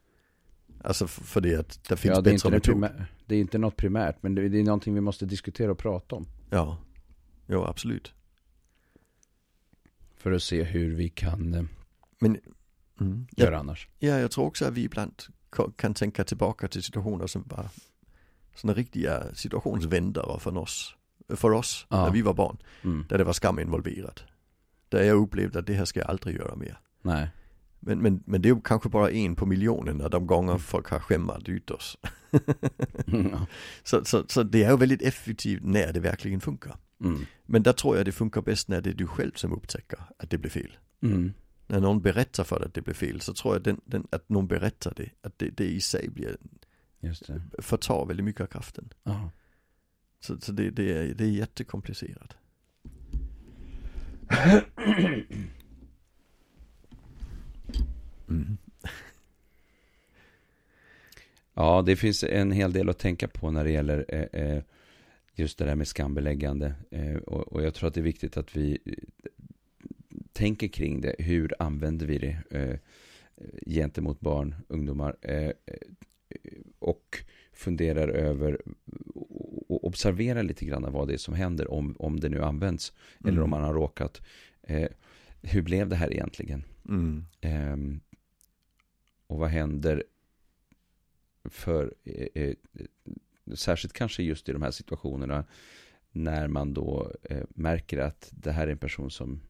Alltså 0.85 1.07
för, 1.07 1.41
det 1.41 1.55
att 1.57 1.85
det 1.89 1.97
finns 1.97 2.15
ja, 2.17 2.21
det 2.21 2.31
bättre 2.31 2.51
metoder. 2.51 3.07
det 3.27 3.35
är 3.35 3.41
inte 3.41 3.59
något 3.59 3.77
primärt, 3.77 4.17
men 4.23 4.35
det, 4.35 4.49
det 4.49 4.59
är 4.61 4.65
någonting 4.65 4.95
vi 4.95 5.01
måste 5.01 5.27
diskutera 5.27 5.71
och 5.73 5.79
prata 5.79 6.17
om. 6.17 6.27
Ja, 6.51 6.79
jo 7.47 7.65
absolut. 7.65 8.13
För 10.17 10.33
att 10.33 10.43
se 10.43 10.63
hur 10.63 10.95
vi 10.95 11.09
kan 11.09 11.55
eh, 11.55 11.65
Men 12.19 12.39
mm, 13.01 13.27
ja, 13.37 13.45
göra 13.45 13.59
annars. 13.59 13.89
ja, 13.99 14.19
jag 14.19 14.31
tror 14.31 14.45
också 14.47 14.65
att 14.65 14.73
vi 14.75 14.83
ibland 14.85 15.23
kan 15.77 15.95
tänka 15.95 16.25
tillbaka 16.25 16.69
till 16.69 16.83
situationer 16.83 17.27
som 17.27 17.45
var 17.47 17.69
sådana 18.55 18.79
riktiga 18.79 19.35
situationsvändare 19.35 20.41
för 20.41 20.57
oss, 20.59 20.95
för 21.29 21.51
oss 21.53 21.87
Ja. 21.91 22.05
när 22.05 22.13
vi 22.13 22.23
var 22.23 22.35
barn. 22.35 22.57
Mm. 22.85 23.05
Där 23.09 23.19
det 23.19 23.25
var 23.25 23.33
skam 23.33 23.59
involverat. 23.59 24.25
Där 24.89 25.03
jag 25.03 25.17
upplevde 25.17 25.59
att 25.59 25.67
det 25.67 25.75
här 25.75 25.85
ska 25.85 26.01
jag 26.01 26.11
aldrig 26.11 26.37
göra 26.37 26.57
mer. 26.57 26.79
Nej. 27.03 27.29
Men, 27.81 27.99
men, 27.99 28.23
men 28.27 28.43
det 28.43 28.49
är 28.49 28.61
kanske 28.65 28.89
bara 28.89 29.11
en 29.11 29.37
på 29.37 29.47
miljonen 29.47 30.01
av 30.01 30.11
de 30.11 30.27
gånger 30.27 30.59
folk 30.59 30.89
har 30.89 30.99
skämmat 30.99 31.49
ut 31.49 31.71
oss. 31.71 31.99
Ja. 33.07 33.47
Så, 33.83 34.05
så, 34.05 34.25
så 34.29 34.43
det 34.43 34.65
är 34.65 34.71
ju 34.71 34.77
väldigt 34.77 35.03
effektivt 35.03 35.63
när 35.65 35.93
det 35.93 36.01
verkligen 36.01 36.41
funkar. 36.41 36.77
Mm. 37.05 37.27
Men 37.47 37.63
där 37.63 37.73
tror 37.73 37.97
jag 37.97 38.07
det 38.07 38.13
funkar 38.13 38.43
bäst 38.43 38.69
när 38.69 38.81
det 38.81 38.91
är 38.91 38.95
du 38.95 39.07
själv 39.07 39.33
som 39.35 39.53
upptäcker 39.53 39.99
att 40.19 40.31
det 40.31 40.39
blir 40.39 40.51
fel. 40.51 40.77
Mm. 41.03 41.33
När 41.67 41.81
någon 41.81 42.03
berättar 42.03 42.45
för 42.45 42.59
dig 42.59 42.67
att 42.67 42.75
det 42.75 42.83
blir 42.83 42.95
fel 42.95 43.21
så 43.21 43.35
tror 43.35 43.55
jag 43.55 43.63
den, 43.63 43.81
den, 43.85 44.07
att 44.11 44.29
någon 44.29 44.47
berättar 44.47 44.95
det, 44.97 45.11
att 45.23 45.39
det, 45.39 45.51
det 45.51 45.65
i 45.65 45.81
sig 45.81 46.09
blir, 46.09 46.37
Just 47.01 47.27
det. 47.27 47.43
förtar 47.59 48.07
väldigt 48.07 48.25
mycket 48.25 48.41
av 48.41 48.47
kraften. 48.47 48.93
Ja. 49.03 49.31
Så, 50.21 50.41
så 50.41 50.53
det, 50.53 50.71
det, 50.71 50.93
är, 50.93 51.15
det 51.15 51.25
är 51.25 51.29
jättekomplicerat. 51.29 52.37
Mm. 58.33 58.57
Ja, 61.55 61.83
det 61.87 61.97
finns 61.97 62.25
en 62.25 62.53
hel 62.53 62.73
del 62.73 62.89
att 62.89 62.99
tänka 62.99 63.29
på 63.29 63.51
när 63.51 63.65
det 63.65 63.71
gäller 63.71 64.05
eh, 64.09 64.43
eh, 64.43 64.63
just 65.35 65.59
det 65.59 65.65
där 65.65 65.75
med 65.77 65.89
skambeläggande. 65.89 66.75
Eh, 66.91 67.17
och, 67.17 67.53
och 67.53 67.63
jag 67.63 67.75
tror 67.75 67.89
att 67.89 67.95
det 67.95 68.01
är 68.01 68.05
viktigt 68.05 68.37
att 68.37 68.57
vi 68.57 68.79
eh, 68.87 68.93
tänker 70.33 70.69
kring 70.69 71.01
det. 71.01 71.15
Hur 71.19 71.55
använder 71.59 72.07
vi 72.07 72.19
det 72.19 72.39
eh, 72.51 72.79
gentemot 73.67 74.21
barn, 74.21 74.55
ungdomar? 74.69 75.17
Eh, 75.23 75.35
eh, 75.47 75.53
och 76.79 77.25
funderar 77.53 78.09
över 78.09 78.61
och 79.69 79.85
observerar 79.87 80.43
lite 80.43 80.65
grann 80.65 80.93
vad 80.93 81.09
det 81.09 81.15
är 81.15 81.19
som 81.19 81.35
händer 81.35 81.71
om, 81.71 81.97
om 81.99 82.21
det 82.21 82.29
nu 82.29 82.43
används. 82.43 82.93
Eller 83.21 83.31
Mm. 83.33 83.45
om 83.45 83.51
man 83.51 83.63
har 83.65 83.75
råkat. 83.75 84.23
Eh, 84.63 84.89
hur 85.43 85.63
blev 85.63 85.89
det 85.89 85.97
här 85.97 86.13
egentligen? 86.13 86.65
Mm. 86.89 87.25
Ehm, 87.41 88.01
och 89.33 89.39
vad 89.39 89.49
händer 89.51 90.05
för, 91.45 91.95
eh, 92.05 92.27
eh, 92.35 92.55
särskilt 93.55 93.93
kanske 93.93 94.23
just 94.23 94.49
i 94.49 94.53
de 94.53 94.63
här 94.63 94.71
situationerna, 94.71 95.45
när 96.13 96.49
man 96.49 96.75
då 96.75 97.13
eh, 97.23 97.45
märker 97.49 97.99
att 97.99 98.29
det 98.33 98.53
här 98.53 98.67
är 98.67 98.73
en 98.73 98.79
person 98.79 99.11
som, 99.11 99.41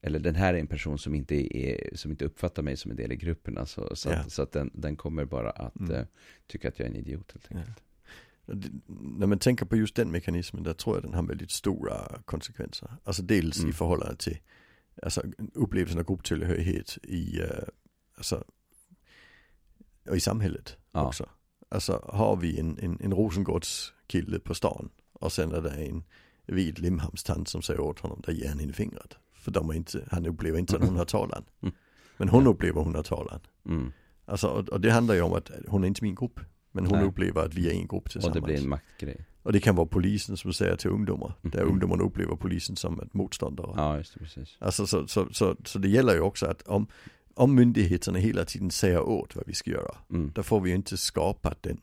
eller 0.00 0.18
den 0.18 0.34
här 0.34 0.54
är 0.54 0.58
en 0.58 0.66
person 0.66 0.98
som 0.98 1.14
inte, 1.14 1.56
är, 1.58 1.96
som 1.96 2.10
inte 2.10 2.24
uppfattar 2.24 2.62
mig 2.62 2.76
som 2.76 2.90
en 2.90 2.96
del 2.96 3.12
i 3.12 3.16
gruppen. 3.16 3.58
Alltså, 3.58 3.96
så, 3.96 4.10
att, 4.10 4.32
så 4.32 4.42
att 4.42 4.52
den, 4.52 4.70
den 4.74 4.96
kommer 4.96 5.24
bara 5.24 5.50
att 5.50 5.80
Mm. 5.80 5.94
eh, 5.94 6.06
tycka 6.46 6.68
att 6.68 6.78
jag 6.78 6.86
är 6.86 6.90
en 6.90 6.96
idiot 6.96 7.32
helt 7.32 7.52
enkelt. 7.52 7.82
Det, 8.46 8.68
när 9.18 9.26
man 9.26 9.38
tänker 9.38 9.66
på 9.66 9.76
just 9.76 9.94
den 9.94 10.10
mekanismen, 10.10 10.62
där 10.62 10.74
tror 10.74 10.96
jag 10.96 11.02
den 11.04 11.14
har 11.14 11.22
väldigt 11.22 11.50
stora 11.50 12.22
konsekvenser. 12.24 12.90
Alltså 13.04 13.22
dels 13.22 13.58
Mm. 13.58 13.70
i 13.70 13.72
förhållande 13.72 14.16
till 14.16 14.38
alltså, 15.02 15.22
upplevelsen 15.54 15.98
av 16.00 16.06
grupptillhörighet 16.06 16.98
i, 17.02 17.40
uh, 17.40 17.48
alltså, 18.16 18.44
och 20.08 20.16
i 20.16 20.20
samhället 20.20 20.76
Ja. 20.92 21.06
också. 21.06 21.26
Alltså 21.68 22.04
har 22.08 22.36
vi 22.36 22.60
en, 22.60 22.78
en, 22.78 22.98
en 23.00 23.12
Rosengårdskille 23.14 24.38
på 24.38 24.54
stan 24.54 24.88
och 25.12 25.32
sen 25.32 25.52
är 25.52 25.60
det 25.60 25.70
en 25.70 26.04
vit 26.46 26.78
Limhamnstant 26.78 27.48
som 27.48 27.62
säger 27.62 27.80
åt 27.80 27.98
honom, 28.00 28.22
där 28.26 28.32
ger 28.32 28.48
han 28.48 28.58
henne 28.58 28.72
fingret. 28.72 29.14
För 29.34 29.50
de 29.50 29.70
är 29.70 29.74
inte, 29.74 30.04
han 30.10 30.26
upplever 30.26 30.58
inte 30.58 30.76
att 30.76 30.84
hon 30.84 30.96
har 30.96 31.04
talan. 31.04 31.44
Mm. 31.62 31.74
Men 32.16 32.28
hon 32.28 32.44
Ja. 32.44 32.50
upplever 32.50 33.02
talan. 33.02 33.40
Mm. 33.66 33.92
Alltså, 34.24 34.46
och, 34.48 34.68
och 34.68 34.80
det 34.80 34.90
handlar 34.90 35.14
ju 35.14 35.20
om 35.22 35.32
att 35.32 35.50
hon 35.68 35.84
är 35.84 35.88
inte 35.88 36.04
min 36.04 36.14
grupp. 36.14 36.40
Men 36.72 36.86
hon 36.86 36.98
Nej. 36.98 37.06
upplever 37.08 37.44
att 37.44 37.54
vi 37.54 37.68
är 37.68 37.72
en 37.72 37.86
grupp 37.86 38.04
Och 38.04 38.10
tillsammans. 38.10 38.34
det 38.34 38.40
blir 38.40 38.56
en 38.58 38.68
maktgrej. 38.68 39.24
Och 39.42 39.52
det 39.52 39.60
kan 39.60 39.76
vara 39.76 39.86
polisen 39.86 40.36
som 40.36 40.52
säger 40.52 40.76
till 40.76 40.90
ungdomar. 40.90 41.32
Där 41.42 41.62
Mhm. 41.64 41.72
ungdomarna 41.72 42.02
upplever 42.02 42.36
polisen 42.36 42.76
som 42.76 43.00
ett 43.00 43.14
motståndare. 43.14 43.72
Ja, 43.76 43.96
just 43.96 44.14
det, 44.14 44.20
precis. 44.20 44.56
Alltså 44.58 44.86
så, 44.86 45.06
så, 45.06 45.28
så, 45.32 45.56
så 45.64 45.78
det 45.78 45.88
gäller 45.88 46.14
ju 46.14 46.20
också 46.20 46.46
att 46.46 46.62
om, 46.62 46.86
om 47.38 47.54
myndigheterna 47.54 48.18
hela 48.18 48.44
tiden 48.44 48.70
säger 48.70 49.00
åt 49.02 49.36
vad 49.36 49.44
vi 49.46 49.54
ska 49.54 49.70
göra. 49.70 49.94
Mm. 50.10 50.30
Då 50.34 50.42
får 50.42 50.60
vi 50.60 50.70
ju 50.70 50.76
inte 50.76 50.96
skapa 50.96 51.54
den, 51.60 51.78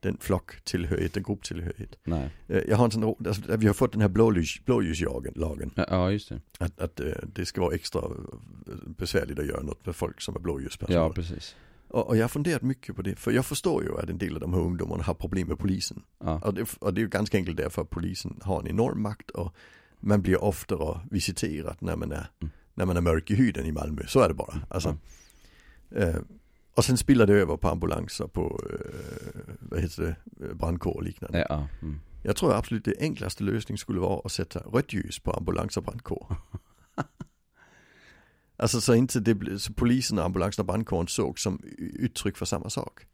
den 0.00 0.16
flocktillhörighet, 0.20 1.14
den 1.14 1.22
grupptillhörighet. 1.22 1.96
Nej. 2.04 2.30
Eh, 2.48 2.58
Jag 2.68 2.76
har 2.76 2.84
en 2.84 2.90
sån, 2.90 3.14
alltså, 3.26 3.56
vi 3.56 3.66
har 3.66 3.74
fått 3.74 3.92
den 3.92 4.00
här 4.00 4.08
blåljus, 4.08 4.64
blåljuslagen, 4.64 5.32
lagen, 5.36 5.70
Ja, 5.76 6.10
just 6.10 6.28
det. 6.28 6.40
att, 6.58 6.80
att 6.80 7.00
eh, 7.00 7.06
det 7.34 7.46
ska 7.46 7.60
vara 7.60 7.74
extra 7.74 8.00
eh, 8.00 8.74
besvärligt 8.86 9.38
att 9.38 9.46
göra 9.46 9.62
något 9.62 9.86
med 9.86 9.96
folk 9.96 10.20
som 10.20 10.36
är 10.36 10.40
blåljuspersonal. 10.40 11.02
Ja, 11.02 11.12
precis. 11.12 11.56
och 11.88 12.16
jag 12.16 12.22
har 12.24 12.28
funderat 12.28 12.62
mycket 12.62 12.96
på 12.96 13.02
det, 13.02 13.16
för 13.16 13.30
jag 13.32 13.46
förstår 13.46 13.82
ju 13.84 13.98
att 13.98 14.08
en 14.10 14.18
del 14.18 14.34
av 14.34 14.40
de 14.40 14.52
här 14.54 14.60
ungdomarna 14.60 15.02
har 15.02 15.14
problem 15.14 15.48
med 15.48 15.58
polisen. 15.58 16.02
Ja. 16.24 16.40
Och 16.44 16.54
det, 16.54 16.76
och 16.78 16.94
det 16.94 16.98
är 16.98 17.02
ju 17.02 17.08
ganska 17.08 17.36
enkelt 17.38 17.56
därför 17.56 17.82
att 17.82 17.90
polisen 17.90 18.38
har 18.42 18.60
en 18.60 18.68
enorm 18.68 19.02
makt 19.02 19.30
och 19.30 19.54
man 20.00 20.22
blir 20.22 20.44
oftare 20.44 21.00
visiterad 21.10 21.76
när 21.78 21.96
man 21.96 22.12
är, 22.12 22.26
Mm. 22.40 22.51
När 22.74 22.86
man 22.86 22.96
är 22.96 23.00
mörk 23.00 23.30
i 23.30 23.34
huden 23.34 23.66
i 23.66 23.72
Malmö. 23.72 24.02
Så 24.06 24.20
är 24.20 24.28
det 24.28 24.34
bara. 24.34 24.60
Alltså, 24.68 24.96
eh, 25.90 26.16
och 26.74 26.84
sen 26.84 26.96
spiller 26.96 27.26
det 27.26 27.34
över 27.34 27.56
på 27.56 27.68
ambulanser, 27.68 28.26
på 28.26 28.60
eh, 28.70 29.54
vad 29.60 29.80
heter 29.80 30.02
det, 30.02 30.16
Eh, 30.42 30.54
brandkår 30.54 30.94
och 30.94 31.02
liknande. 31.02 31.46
Ja. 31.48 31.68
Mm. 31.82 32.00
Jag 32.22 32.36
tror 32.36 32.54
absolut 32.54 32.84
det 32.84 32.94
enklaste 33.00 33.44
lösning 33.44 33.78
skulle 33.78 34.00
vara 34.00 34.20
att 34.24 34.32
sätta 34.32 34.60
rött 34.60 34.92
ljus 34.92 35.18
på 35.18 35.32
ambulans 35.32 35.76
och 35.76 35.82
brandkår. 35.82 36.36
alltså 38.56 38.80
så 38.80 38.94
inte 38.94 39.20
det 39.20 39.58
så 39.58 39.72
polisen, 39.72 40.18
ambulansen 40.18 40.62
och 40.62 40.66
brandkåren 40.66 41.08
såg 41.08 41.38
som 41.38 41.62
uttryck 41.78 42.36
för 42.36 42.46
samma 42.46 42.70
sak. 42.70 43.06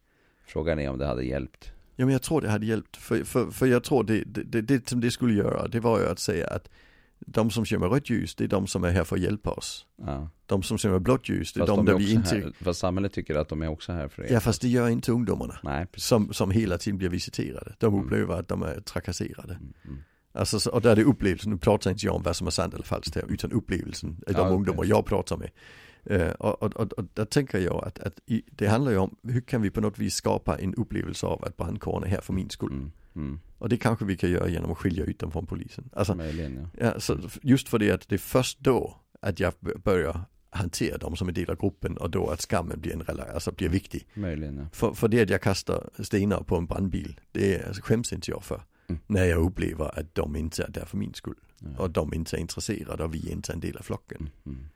Frågan 0.45 0.79
är 0.79 0.89
om 0.89 0.97
det 0.97 1.05
hade 1.05 1.23
hjälpt. 1.23 1.71
Ja 1.95 2.05
men 2.05 2.13
jag 2.13 2.21
tror 2.21 2.41
det 2.41 2.49
hade 2.49 2.65
hjälpt, 2.65 2.97
för, 2.97 3.23
för, 3.23 3.51
för 3.51 3.65
jag 3.65 3.83
tror 3.83 4.03
det, 4.03 4.23
det, 4.23 4.43
det, 4.43 4.61
det 4.61 4.89
som 4.89 5.01
det 5.01 5.11
skulle 5.11 5.33
göra, 5.33 5.67
det 5.67 5.79
var 5.79 5.99
ju 5.99 6.07
att 6.07 6.19
säga 6.19 6.47
att 6.47 6.69
de 7.19 7.49
som 7.51 7.65
kör 7.65 7.77
med 7.77 7.91
rött 7.91 8.09
ljus, 8.09 8.35
det 8.35 8.43
är 8.43 8.47
de 8.47 8.67
som 8.67 8.83
är 8.83 8.91
här 8.91 9.03
för 9.03 9.15
att 9.15 9.21
hjälpa 9.21 9.51
oss. 9.51 9.85
Ja. 10.05 10.29
De 10.45 10.63
som 10.63 10.77
kör 10.77 10.89
med 10.89 11.01
blått 11.01 11.29
ljus, 11.29 11.53
det 11.53 11.59
är 11.59 11.61
Fast 11.65 11.75
de 11.77 11.85
de 11.85 11.91
är 11.91 11.99
där 11.99 12.05
vi 12.05 12.13
inte... 12.13 12.35
här, 12.35 12.53
fast 12.61 12.79
samhället 12.79 13.13
tycker 13.13 13.35
att 13.35 13.49
de 13.49 13.61
är 13.61 13.67
också 13.67 13.91
här 13.91 14.07
för 14.07 14.23
er. 14.23 14.33
Ja 14.33 14.39
fast 14.39 14.61
det 14.61 14.67
gör 14.67 14.89
inte 14.89 15.11
ungdomarna. 15.11 15.59
Nej, 15.63 15.85
precis. 15.85 16.07
Som, 16.07 16.33
som 16.33 16.51
hela 16.51 16.77
tiden 16.77 16.97
blir 16.97 17.09
visiterade. 17.09 17.75
De 17.79 17.93
Mm. 17.93 18.05
upplever 18.05 18.33
att 18.39 18.47
de 18.47 18.63
är 18.63 18.79
trakasserade. 18.81 19.53
Mm, 19.53 19.73
mm. 19.85 19.97
Alltså, 20.31 20.59
så, 20.59 20.71
och 20.71 20.81
där 20.81 20.91
är 20.91 20.95
det 20.95 21.03
upplevelsen, 21.03 21.51
nu 21.51 21.57
pratar 21.57 21.91
inte 21.91 22.05
jag 22.05 22.15
om 22.15 22.23
vad 22.23 22.35
som 22.35 22.47
är 22.47 22.51
sant 22.51 22.73
eller 22.73 22.83
falskt 22.83 23.15
här, 23.15 23.25
utan 23.29 23.51
upplevelsen, 23.51 24.09
av 24.27 24.33
de 24.33 24.39
Ja, 24.39 24.49
ungdomar 24.49 24.85
jag 24.85 25.05
pratar 25.05 25.37
med. 25.37 25.49
Eh, 26.05 26.31
och, 26.31 26.63
och, 26.63 26.75
och, 26.75 26.93
och 26.93 27.05
där 27.13 27.25
tänker 27.25 27.59
jag 27.59 27.83
att, 27.87 27.99
att 27.99 28.19
i, 28.25 28.41
det 28.51 28.67
handlar 28.67 28.91
ju 28.91 28.97
om, 28.97 29.15
hur 29.23 29.41
kan 29.41 29.61
vi 29.61 29.69
på 29.69 29.81
något 29.81 29.99
vis 29.99 30.13
skapa 30.15 30.57
en 30.57 30.75
upplevelse 30.75 31.25
av 31.25 31.45
att 31.45 31.57
brandkåren 31.57 32.03
är 32.03 32.07
här 32.07 32.21
för 32.21 32.33
min 32.33 32.49
skull. 32.49 32.71
Mm, 32.71 32.91
mm. 33.15 33.39
Och 33.57 33.69
det 33.69 33.77
kanske 33.77 34.05
vi 34.05 34.17
kan 34.17 34.31
göra 34.31 34.49
genom 34.49 34.71
att 34.71 34.77
skilja 34.77 35.03
ut 35.05 35.19
dem 35.19 35.31
från 35.31 35.45
polisen. 35.45 35.89
Alltså, 35.93 36.15
Möjligen, 36.15 36.67
ja. 36.77 36.85
ja, 36.85 36.99
så 36.99 37.17
just 37.41 37.69
för 37.69 37.79
det 37.79 37.91
att 37.91 38.09
det 38.09 38.15
är 38.15 38.19
först 38.19 38.59
då 38.59 38.95
att 39.21 39.39
jag 39.39 39.53
börjar 39.83 40.21
hantera 40.51 40.97
dem 40.97 41.15
som 41.15 41.27
en 41.27 41.33
del 41.33 41.49
av 41.49 41.57
gruppen 41.57 41.97
och 41.97 42.09
då 42.09 42.27
att 42.29 42.41
skammen 42.41 42.81
blir, 42.81 42.93
en, 42.93 43.01
rela- 43.03 43.33
alltså 43.33 43.51
blir 43.51 43.69
viktig. 43.69 44.07
Möjligen, 44.13 44.57
ja. 44.57 44.65
För, 44.73 44.93
för 44.93 45.07
det 45.07 45.21
att 45.21 45.29
jag 45.29 45.41
kastar 45.41 45.89
stenar 46.03 46.41
på 46.43 46.57
en 46.57 46.65
brandbil, 46.65 47.19
det 47.31 47.65
alltså, 47.67 47.81
skäms 47.81 48.13
inte 48.13 48.31
jag 48.31 48.43
för. 48.43 48.61
Mm. 48.87 49.01
När 49.07 49.25
jag 49.25 49.39
upplever 49.45 49.99
att 49.99 50.15
de 50.15 50.35
inte 50.35 50.63
är 50.63 50.69
där 50.71 50.85
för 50.85 50.97
min 50.97 51.13
skull. 51.13 51.35
ja. 51.59 51.67
Och 51.83 51.89
de 51.91 52.13
inte 52.13 52.37
är 52.37 52.39
intresserade 52.39 53.03
och 53.03 53.13
vi 53.13 53.31
inte 53.31 53.51
är 53.51 53.53
en 53.53 53.59
del 53.59 53.77
av 53.77 53.81
flocken. 53.81 54.29
Mm, 54.45 54.57
mm. 54.57 54.69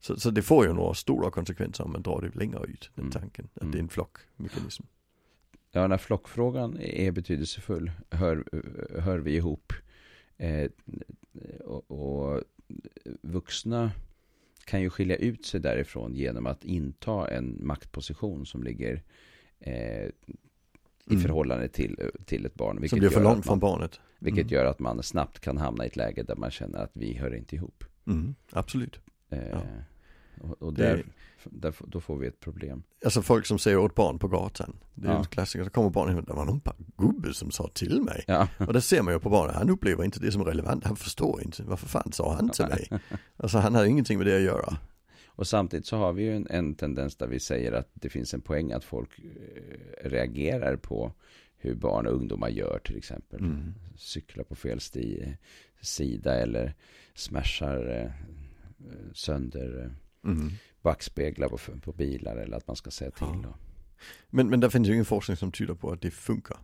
Så, 0.00 0.20
så 0.20 0.30
det 0.30 0.42
får 0.42 0.66
ju 0.66 0.72
några 0.72 0.94
stora 0.94 1.30
konsekvenser 1.30 1.84
om 1.84 1.92
man 1.92 2.02
drar 2.02 2.20
det 2.20 2.38
längre 2.38 2.64
ut, 2.66 2.90
den 2.94 3.02
Mm. 3.04 3.12
tanken. 3.12 3.48
Att 3.54 3.62
Mm. 3.62 3.72
det 3.72 3.78
är 3.78 3.82
en 3.82 3.88
flockmekanism. 3.88 4.84
Ja, 5.76 5.86
när 5.86 5.98
flockfrågan 5.98 6.78
är 6.80 7.10
betydelsefull 7.12 7.90
hör, 8.10 8.44
hör 9.00 9.18
vi 9.18 9.36
ihop. 9.36 9.72
Eh, 10.36 10.70
och, 11.64 11.90
och 11.90 12.42
vuxna 13.22 13.90
kan 14.64 14.82
ju 14.82 14.90
skilja 14.90 15.16
ut 15.16 15.46
sig 15.46 15.60
därifrån 15.60 16.14
genom 16.14 16.46
att 16.46 16.64
inta 16.64 17.28
en 17.30 17.58
maktposition 17.66 18.46
som 18.46 18.62
ligger 18.62 19.02
eh, 19.60 19.74
i 19.74 20.12
Mm. 21.10 21.22
förhållande 21.22 21.68
till, 21.68 22.10
till 22.24 22.46
ett 22.46 22.54
barn. 22.54 22.74
Som 22.76 22.80
Vilket, 22.80 22.98
blir 22.98 23.08
för 23.08 23.16
gör, 23.20 23.24
långt 23.24 23.38
att 23.38 23.44
från 23.46 23.52
man, 23.52 23.60
barnet. 23.60 24.00
vilket 24.18 24.42
Mm. 24.42 24.54
gör 24.54 24.64
att 24.64 24.78
man 24.78 25.02
snabbt 25.02 25.40
kan 25.40 25.56
hamna 25.58 25.84
i 25.84 25.86
ett 25.86 25.96
läge 25.96 26.22
där 26.22 26.36
man 26.36 26.50
känner 26.50 26.78
att 26.78 26.90
vi 26.92 27.14
hör 27.14 27.34
inte 27.34 27.56
ihop. 27.56 27.84
Mm, 28.06 28.34
absolut. 28.52 29.00
Eh, 29.30 29.48
Ja. 29.48 29.62
Och, 30.40 30.62
och 30.62 30.74
där, 30.74 31.04
där, 31.44 31.74
då 31.86 32.00
får 32.00 32.16
vi 32.18 32.26
ett 32.26 32.40
problem. 32.40 32.82
Alltså 33.04 33.22
folk 33.22 33.46
som 33.46 33.58
säger 33.58 33.78
åt 33.78 33.94
barn 33.94 34.18
på 34.18 34.28
gatan. 34.28 34.76
Det 34.94 35.08
är 35.08 35.12
Ja. 35.12 35.18
en 35.18 35.24
klassiker. 35.24 35.64
Så 35.64 35.70
kommer 35.70 35.90
barnen 35.90 36.24
det 36.24 36.32
var 36.32 36.44
någon 36.44 36.60
gubbe 36.96 37.34
som 37.34 37.50
sa 37.50 37.68
till 37.74 38.02
mig. 38.02 38.24
Ja, 38.26 38.48
Och 38.58 38.72
det 38.72 38.80
ser 38.80 39.02
man 39.02 39.14
ju 39.14 39.20
på 39.20 39.30
barnen. 39.30 39.54
Han 39.54 39.70
upplever 39.70 40.04
inte 40.04 40.20
det 40.20 40.32
som 40.32 40.44
relevant. 40.44 40.84
Han 40.84 40.96
förstår 40.96 41.42
inte. 41.42 41.62
Varför 41.62 41.86
fan 41.86 42.12
sa 42.12 42.34
han 42.34 42.48
till 42.50 42.66
mig? 42.66 42.88
Alltså 43.36 43.58
han 43.58 43.74
har 43.74 43.84
ingenting 43.84 44.18
med 44.18 44.26
det 44.26 44.36
att 44.36 44.42
göra. 44.42 44.76
Och 45.26 45.46
samtidigt 45.46 45.86
så 45.86 45.96
har 45.96 46.12
vi 46.12 46.22
ju 46.22 46.36
en, 46.36 46.46
en 46.50 46.74
tendens 46.74 47.16
där 47.16 47.26
vi 47.26 47.40
säger 47.40 47.72
att 47.72 47.88
det 47.94 48.08
finns 48.08 48.34
en 48.34 48.40
poäng 48.40 48.72
att 48.72 48.84
folk 48.84 49.18
eh, 49.18 50.08
reagerar 50.10 50.76
på 50.76 51.12
hur 51.58 51.74
barn 51.74 52.06
och 52.06 52.12
ungdomar 52.12 52.48
gör 52.48 52.78
till 52.84 52.96
exempel. 52.96 53.40
Mm. 53.40 53.74
Cyklar 53.96 54.44
på 54.44 54.54
fel 54.54 54.80
sti, 54.80 55.36
sida 55.80 56.34
eller 56.34 56.74
smashar 57.14 58.02
eh, 58.04 58.10
sönder 59.12 59.82
eh, 59.84 59.90
Mm. 60.26 60.52
backspeglar 60.82 61.48
på, 61.48 61.58
på 61.80 61.92
bilar 61.92 62.36
eller 62.36 62.56
att 62.56 62.66
man 62.66 62.76
ska 62.76 62.90
säga 62.90 63.10
till. 63.10 63.26
Ja. 63.42 63.54
Men, 64.30 64.48
men 64.50 64.60
där 64.60 64.68
finns 64.68 64.88
ju 64.88 64.92
ingen 64.92 65.04
forskning 65.04 65.36
som 65.36 65.52
tyder 65.52 65.74
på 65.74 65.90
att 65.92 66.02
det 66.02 66.10
funkar. 66.10 66.56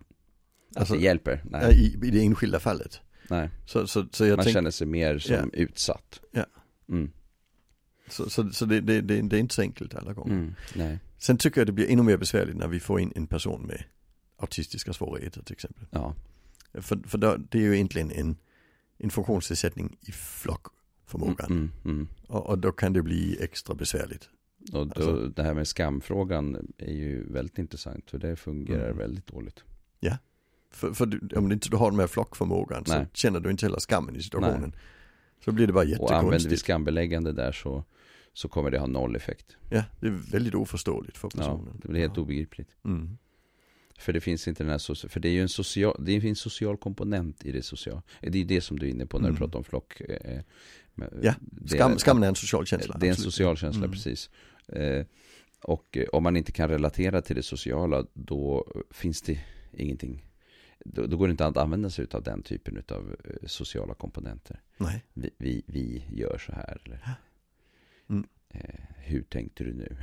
att 0.77 0.89
det 0.89 0.99
hjälper? 0.99 1.43
Nej, 1.51 1.65
Alltså, 1.65 1.81
I, 1.81 1.87
I 2.09 2.11
det 2.11 2.25
enskilda 2.25 2.61
fallet. 2.61 3.01
nej. 3.29 3.51
Så, 3.67 3.87
så, 3.87 4.07
så 4.13 4.27
jag 4.27 4.37
man 4.37 4.45
tänker, 4.45 4.59
känner 4.59 4.71
sig 4.71 4.87
mer 4.87 5.19
som 5.19 5.35
Ja. 5.35 5.45
utsatt. 5.53 6.21
Ja. 6.33 6.45
Mm. 6.89 7.11
så, 8.09 8.31
så, 8.31 8.51
så 8.51 8.65
det, 8.65 8.81
det, 8.81 9.01
det, 9.01 9.23
det 9.23 9.37
är 9.37 9.41
inte 9.41 9.55
så 9.55 9.63
enkelt 9.63 9.95
alla 9.95 10.13
gånger. 10.13 10.35
Mm. 10.35 10.55
Nej. 10.75 10.99
Sen 11.19 11.37
tycker 11.37 11.61
jag 11.61 11.69
det 11.69 11.73
blir 11.73 11.91
ännu 11.91 12.03
mer 12.03 12.17
besvärligt 12.17 12.57
när 12.57 12.69
vi 12.69 12.81
får 12.81 13.01
in 13.01 13.13
en 13.17 13.27
person 13.27 13.63
med 13.67 13.85
autistiska 14.37 14.93
svårigheter 14.93 15.43
till 15.43 15.53
exempel. 15.53 15.87
Ja. 15.91 16.15
För, 16.75 17.09
för 17.09 17.19
det 17.19 17.59
är 17.59 17.63
ju 17.63 17.75
egentligen 17.75 18.11
en, 18.11 18.37
en 18.99 19.11
funktionsnedsättning 19.11 19.97
i 20.01 20.13
flockförmågan. 21.19 21.51
Mm, 21.51 21.71
mm. 21.85 22.09
Och, 22.29 22.47
och 22.47 22.59
då 22.59 22.73
kan 22.73 22.93
det 22.93 23.03
bli 23.03 23.37
extra 23.41 23.75
besvärligt. 23.75 24.29
Och 24.73 24.87
då, 24.87 24.93
Alltså- 24.95 25.29
det 25.37 25.43
här 25.43 25.55
med 25.55 25.69
skamfrågan 25.69 26.73
är 26.79 26.93
ju 26.93 27.33
väldigt 27.33 27.59
intressant. 27.59 28.11
För 28.11 28.19
det 28.19 28.37
fungerar 28.37 28.85
Mm. 28.87 28.99
väldigt 28.99 29.27
dåligt. 29.27 29.65
För, 30.75 30.93
för 30.93 31.07
du, 31.07 31.37
om 31.37 31.49
du 31.49 31.55
inte 31.55 31.77
har 31.77 31.91
den 31.91 32.01
här 32.01 32.07
flockförmågan 32.07 32.85
Nej. 32.87 33.05
så 33.13 33.17
känner 33.17 33.41
du 33.41 33.51
inte 33.51 33.67
heller 33.67 33.79
skammen 33.79 34.17
i 34.17 34.23
situationen. 34.23 34.73
Så 35.45 35.53
blir 35.53 35.67
det 35.67 35.73
bara 35.73 35.81
Och 35.81 35.89
använder 35.89 36.09
vi 36.09 36.15
jättekonstigt. 36.37 36.61
skambeläggande 36.61 37.33
där 37.33 37.53
så, 37.53 37.85
så 38.33 38.49
kommer 38.49 38.71
det 38.71 38.79
ha 38.79 38.87
noll 38.87 39.17
effekt. 39.17 39.57
Ja, 39.71 39.85
det 40.01 40.07
är 40.07 40.11
väldigt 40.11 40.55
oförståeligt 40.55 41.17
för 41.19 41.31
Ja, 41.35 41.39
personen. 41.39 41.79
det 41.83 41.89
blir 41.89 42.01
helt 42.01 42.17
ja. 42.17 42.23
obegripligt. 42.23 42.69
Mm. 42.85 43.19
För 43.99 44.13
det 44.13 44.21
finns 44.21 44.49
inte 44.49 44.63
den 44.65 44.71
här 44.71 44.79
socia- 44.79 45.09
för 45.09 45.21
det 45.21 45.29
är 45.29 45.33
ju 45.33 45.43
en 45.43 45.49
social, 45.49 46.05
det 46.05 46.21
finns 46.21 46.41
social 46.41 46.77
komponent 46.77 47.45
i 47.45 47.53
det 47.53 47.63
sociala. 47.63 48.03
Det 48.21 48.29
är 48.29 48.37
ju 48.37 48.45
det 48.45 48.61
som 48.61 48.79
du 48.79 48.87
är 48.87 48.91
inne 48.91 49.07
på 49.07 49.19
när 49.19 49.25
Mm. 49.29 49.35
du 49.35 49.39
pratar 49.39 49.59
om 49.59 49.65
flock. 49.65 50.01
Eh, 50.01 50.17
men- 50.33 50.43
Ja, 51.23 51.35
det 51.41 51.75
är- 51.75 51.77
Skam, 51.77 51.99
skammen 51.99 52.23
är 52.23 52.29
en 52.29 52.35
social 52.35 52.67
känsla. 52.67 52.97
Det 53.01 53.07
är 53.07 53.09
en 53.09 53.13
absolut. 53.13 53.35
social 53.35 53.57
känsla, 53.57 53.79
Mm. 53.85 53.91
precis. 53.93 54.31
Eh, 54.69 55.07
och 55.63 55.97
eh, 55.97 56.05
om 56.13 56.23
man 56.23 56.37
inte 56.37 56.53
kan 56.53 56.69
relatera 56.69 57.23
till 57.23 57.37
det 57.37 57.43
sociala, 57.43 58.07
då 58.15 58.73
finns 58.91 59.23
det 59.23 59.41
ingenting. 59.73 60.27
Då, 60.85 61.07
då 61.07 61.17
går 61.17 61.27
det 61.27 61.31
inte 61.31 61.47
att 61.47 61.57
använda 61.57 61.91
sig 61.91 62.07
av 62.13 62.23
den 62.23 62.43
typen 62.43 62.83
av 62.89 63.17
eh, 63.25 63.47
sociala 63.47 63.95
komponenter. 63.95 64.61
Nej. 64.77 65.05
Vi, 65.15 65.31
vi, 65.39 65.63
vi 65.67 66.05
gör 66.11 66.39
så 66.39 66.53
här. 66.53 66.79
Eller, 66.85 67.01
Mm. 68.09 68.27
eh, 68.49 68.81
hur 68.99 69.23
tänkte 69.23 69.65
du 69.65 69.73
nu? 69.75 69.97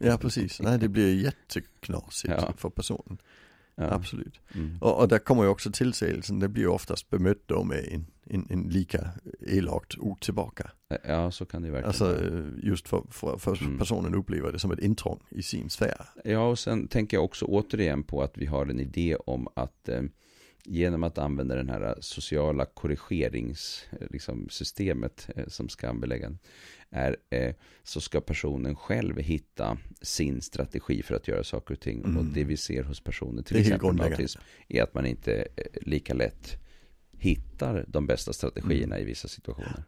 Ja, 0.00 0.18
precis. 0.18 0.60
Nej, 0.62 0.78
det 0.78 0.88
blir 0.88 1.22
jätteknasigt 1.24 2.34
Ja. 2.38 2.52
för 2.56 2.70
personen. 2.70 3.18
Ja. 3.76 3.84
Absolut. 3.90 4.40
Mm. 4.54 4.78
Och, 4.80 5.00
och 5.00 5.08
där 5.08 5.18
kommer 5.18 5.42
ju 5.42 5.48
också 5.48 5.70
tillsägelsen, 5.70 6.38
det 6.38 6.48
blir 6.48 6.62
ju 6.62 6.68
oftast 6.68 7.10
bemött 7.10 7.42
då 7.46 7.64
med 7.64 7.88
en, 7.92 8.06
en, 8.26 8.46
en 8.50 8.62
lika 8.62 9.08
elakt 9.46 9.98
ord 9.98 10.20
tillbaka. 10.20 10.70
Ja, 11.04 11.30
så 11.30 11.44
kan 11.46 11.62
det 11.62 11.70
verkligen 11.70 11.88
Alltså 11.88 12.24
eh, 12.26 12.44
just 12.62 12.88
för, 12.88 13.02
för, 13.10 13.38
för 13.38 13.62
Mm. 13.62 13.78
personen 13.78 14.14
upplever 14.14 14.52
det 14.52 14.58
som 14.58 14.70
ett 14.70 14.78
intrång 14.78 15.20
i 15.28 15.42
sin 15.42 15.70
sfär. 15.70 16.06
Ja, 16.24 16.48
och 16.48 16.58
sen 16.58 16.88
tänker 16.88 17.16
jag 17.16 17.24
också 17.24 17.44
återigen 17.44 18.02
på 18.02 18.22
att 18.22 18.38
vi 18.38 18.46
har 18.46 18.66
en 18.66 18.80
idé 18.80 19.16
om 19.16 19.48
att 19.56 19.88
eh, 19.88 20.02
genom 20.64 21.02
att 21.02 21.18
använda 21.18 21.54
den 21.54 21.68
här 21.68 21.98
sociala 22.00 22.64
korrigeringssystemet 22.64 24.12
liksom, 24.12 24.48
systemet, 24.48 25.28
eh, 25.36 25.46
som 25.46 25.68
skambeläggande 25.68 26.38
är, 26.90 27.16
eh, 27.30 27.54
så 27.82 28.00
ska 28.00 28.20
personen 28.20 28.76
själv 28.76 29.18
hitta 29.18 29.78
sin 30.02 30.42
strategi 30.42 31.02
för 31.02 31.14
att 31.14 31.28
göra 31.28 31.44
saker 31.44 31.74
och 31.74 31.80
ting. 31.80 32.04
Mm. 32.04 32.16
Och 32.16 32.24
det 32.24 32.44
vi 32.44 32.56
ser 32.56 32.82
hos 32.82 33.00
personer, 33.00 33.42
till 33.42 33.56
exempel 33.56 33.92
med 33.92 34.06
autism, 34.06 34.40
är 34.68 34.82
att 34.82 34.94
man 34.94 35.06
inte 35.06 35.48
eh, 35.56 35.64
lika 35.82 36.14
lätt 36.14 36.56
hittar 37.18 37.84
de 37.88 38.06
bästa 38.06 38.32
strategierna 38.32 38.98
i 38.98 39.04
vissa 39.04 39.28
situationer. 39.28 39.84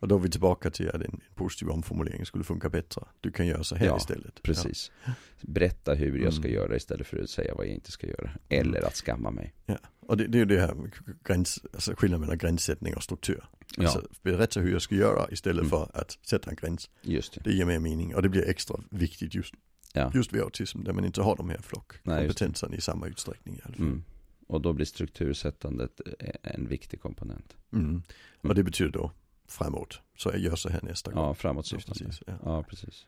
Och 0.00 0.08
då 0.08 0.14
är 0.14 0.18
vi 0.18 0.30
tillbaka 0.30 0.70
till 0.70 0.88
att 0.88 0.94
en, 1.02 1.20
positiv 1.34 1.68
omformulering 1.70 2.26
skulle 2.26 2.44
funka 2.44 2.68
bättre. 2.70 3.02
Du 3.20 3.30
kan 3.30 3.46
göra 3.46 3.64
så 3.64 3.76
här 3.76 3.86
Ja, 3.86 3.96
istället. 3.96 4.42
Precis. 4.42 4.92
Berätta 5.40 5.94
hur 5.94 6.18
jag 6.18 6.32
ska 6.34 6.42
Mm. 6.44 6.54
göra 6.54 6.76
istället 6.76 7.06
för 7.06 7.22
att 7.22 7.30
säga 7.30 7.54
vad 7.54 7.66
jag 7.66 7.74
inte 7.74 7.92
ska 7.92 8.06
göra. 8.06 8.30
Eller 8.48 8.82
att 8.86 8.94
skamma 8.96 9.30
mig. 9.30 9.54
Ja. 9.66 9.78
Och 10.00 10.16
det, 10.16 10.26
det 10.26 10.38
är 10.38 10.40
ju 10.40 10.44
det 10.44 10.60
här 10.60 10.76
gräns, 11.24 11.58
alltså 11.72 11.94
skillnaden 11.96 12.20
mellan 12.20 12.38
gränssättning 12.38 12.94
och 12.94 13.02
struktur. 13.02 13.44
Ja, 13.76 13.82
Alltså 13.82 14.08
berätta 14.22 14.60
hur 14.60 14.72
jag 14.72 14.82
ska 14.82 14.94
göra 14.94 15.30
istället 15.30 15.60
Mm. 15.60 15.70
för 15.70 15.90
att 15.94 16.18
sätta 16.22 16.50
en 16.50 16.56
gräns. 16.56 16.90
just 17.02 17.34
det. 17.34 17.40
Det 17.44 17.52
ger 17.52 17.64
mer 17.64 17.78
mening 17.78 18.14
och 18.14 18.22
det 18.22 18.28
blir 18.28 18.48
extra 18.48 18.80
viktigt 18.90 19.34
just, 19.34 19.54
Ja. 19.92 20.10
just 20.14 20.32
vid 20.32 20.42
autism 20.42 20.84
där 20.84 20.92
man 20.92 21.04
inte 21.04 21.22
har 21.22 21.36
de 21.36 21.48
här 21.50 21.58
flockkompetenserna 21.62 22.76
i 22.76 22.80
samma 22.80 23.06
utsträckning 23.06 23.54
i 23.56 23.60
alla 23.64 23.74
fall. 23.76 23.86
Mm. 23.86 24.04
Och 24.48 24.60
då 24.60 24.72
blir 24.72 24.86
struktursättandet 24.86 26.00
eh, 26.20 26.34
en 26.42 26.68
viktig 26.68 27.00
komponent. 27.00 27.56
Mm. 27.72 28.02
Och 28.42 28.54
det 28.54 28.62
betyder 28.62 28.90
då 28.92 29.12
framåt. 29.48 30.00
Så 30.16 30.28
jag 30.28 30.38
gör 30.38 30.56
så 30.56 30.68
här 30.68 30.80
nästa 30.82 31.10
gång. 31.12 31.22
Ja, 31.22 31.28
Ja, 31.28 31.34
framåtsyftande. 31.34 31.98
precis, 32.04 32.22
ja. 32.26 32.34
Ja, 32.44 32.62
precis. 32.62 33.06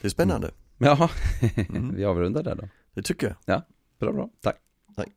Det 0.00 0.06
är 0.06 0.10
spännande. 0.10 0.50
Jaha, 0.78 1.10
Mm. 1.68 1.94
vi 1.94 2.04
avrundar 2.04 2.42
där 2.42 2.54
då. 2.54 2.68
Det 2.94 3.02
tycker 3.02 3.36
jag. 3.46 3.62
Bra, 3.98 4.12
bra. 4.12 4.30
Tack. 4.40 4.56
Tack. 4.96 5.08